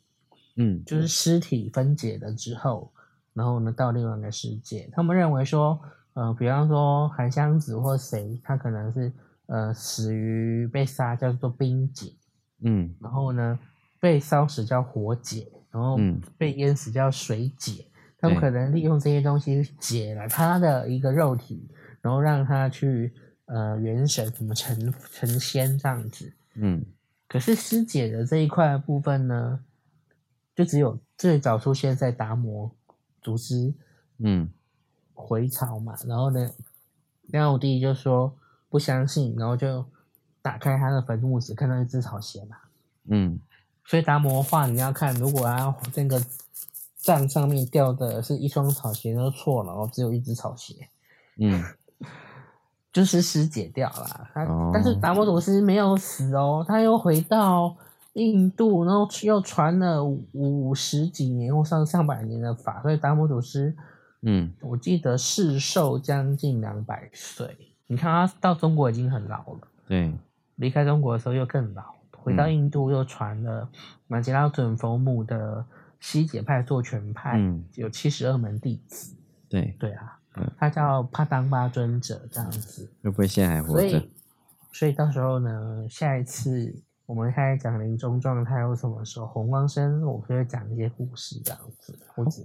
[0.59, 2.93] 嗯，就是尸体分解了之后，
[3.33, 4.89] 然后呢到另外一个世界。
[4.93, 5.81] 他们认为说，
[6.13, 9.11] 呃，比方说韩湘子或谁，他可能是
[9.47, 12.13] 呃死于被杀，叫做冰解。
[12.61, 13.59] 嗯，然后呢？
[14.01, 15.99] 被烧死叫火解，然后
[16.37, 17.85] 被淹死叫水解。
[18.17, 21.69] 他们可能利用这些东西解了他的一个肉体，
[22.01, 23.13] 然后让他去
[23.47, 26.33] 呃元神什么成成仙这样子。
[26.55, 26.85] 嗯，
[27.29, 29.59] 可是尸解的这一块部分呢，
[30.59, 32.69] 就只有最早出现在达摩
[33.23, 33.73] 祖师。
[34.19, 34.51] 嗯，
[35.15, 36.51] 回朝嘛，然后呢，
[37.29, 38.37] 梁武帝就说
[38.69, 39.87] 不相信，然后就
[40.43, 42.57] 打开他的坟墓，只看到一只草鞋嘛。
[43.09, 43.39] 嗯，
[43.85, 46.21] 所以达摩画你要看，如果他那个
[46.97, 50.75] 帐上面掉的是一双草鞋，就错了哦，只有一只草鞋。
[51.39, 51.63] 嗯，
[52.93, 54.29] 就是尸解掉了。
[54.35, 57.77] 他但是达摩祖师没有死哦，他又回到
[58.19, 63.75] 印度，然后又传了五十几年或上上百年的法，所以达摩祖师。
[64.23, 67.57] 嗯，我记得世寿将近两百岁。
[67.87, 70.13] 你看他到中国已经很老了，对，
[70.57, 71.85] 离开中国的时候又更老。
[72.11, 73.67] 回到印度又传了
[74.09, 75.65] 马吉拉准佛母的
[76.01, 77.41] 西解派做全派，
[77.77, 79.15] 有七十二门弟子。
[79.49, 80.19] 对对啊，
[80.59, 82.91] 他叫帕当巴尊者这样子。
[83.03, 84.05] 会不会现在还活着？
[84.73, 86.75] 所以到时候呢，下一次
[87.09, 91.99] 我们开始讲临终状态或什么时候红光生，我会讲一些故事这样子。
[92.15, 92.43] 或者。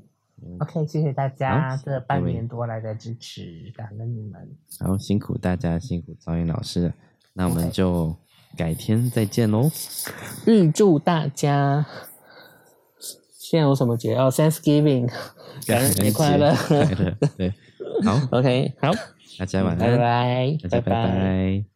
[0.60, 4.50] OK，谢谢大家这半年多来的支持，感恩你们。
[4.80, 6.94] 好，辛苦大家，辛苦赵云老师。
[7.34, 8.16] 那我们就
[8.58, 9.70] 改天再见喽。
[10.48, 11.86] 预祝大家
[13.38, 15.12] 现在有什么节哦？Thanksgiving，
[15.68, 16.54] 感恩节快乐。
[17.38, 17.54] 对，
[18.04, 18.92] 好， OK，好，
[19.40, 21.73] 大家晚安，拜拜，大家拜拜。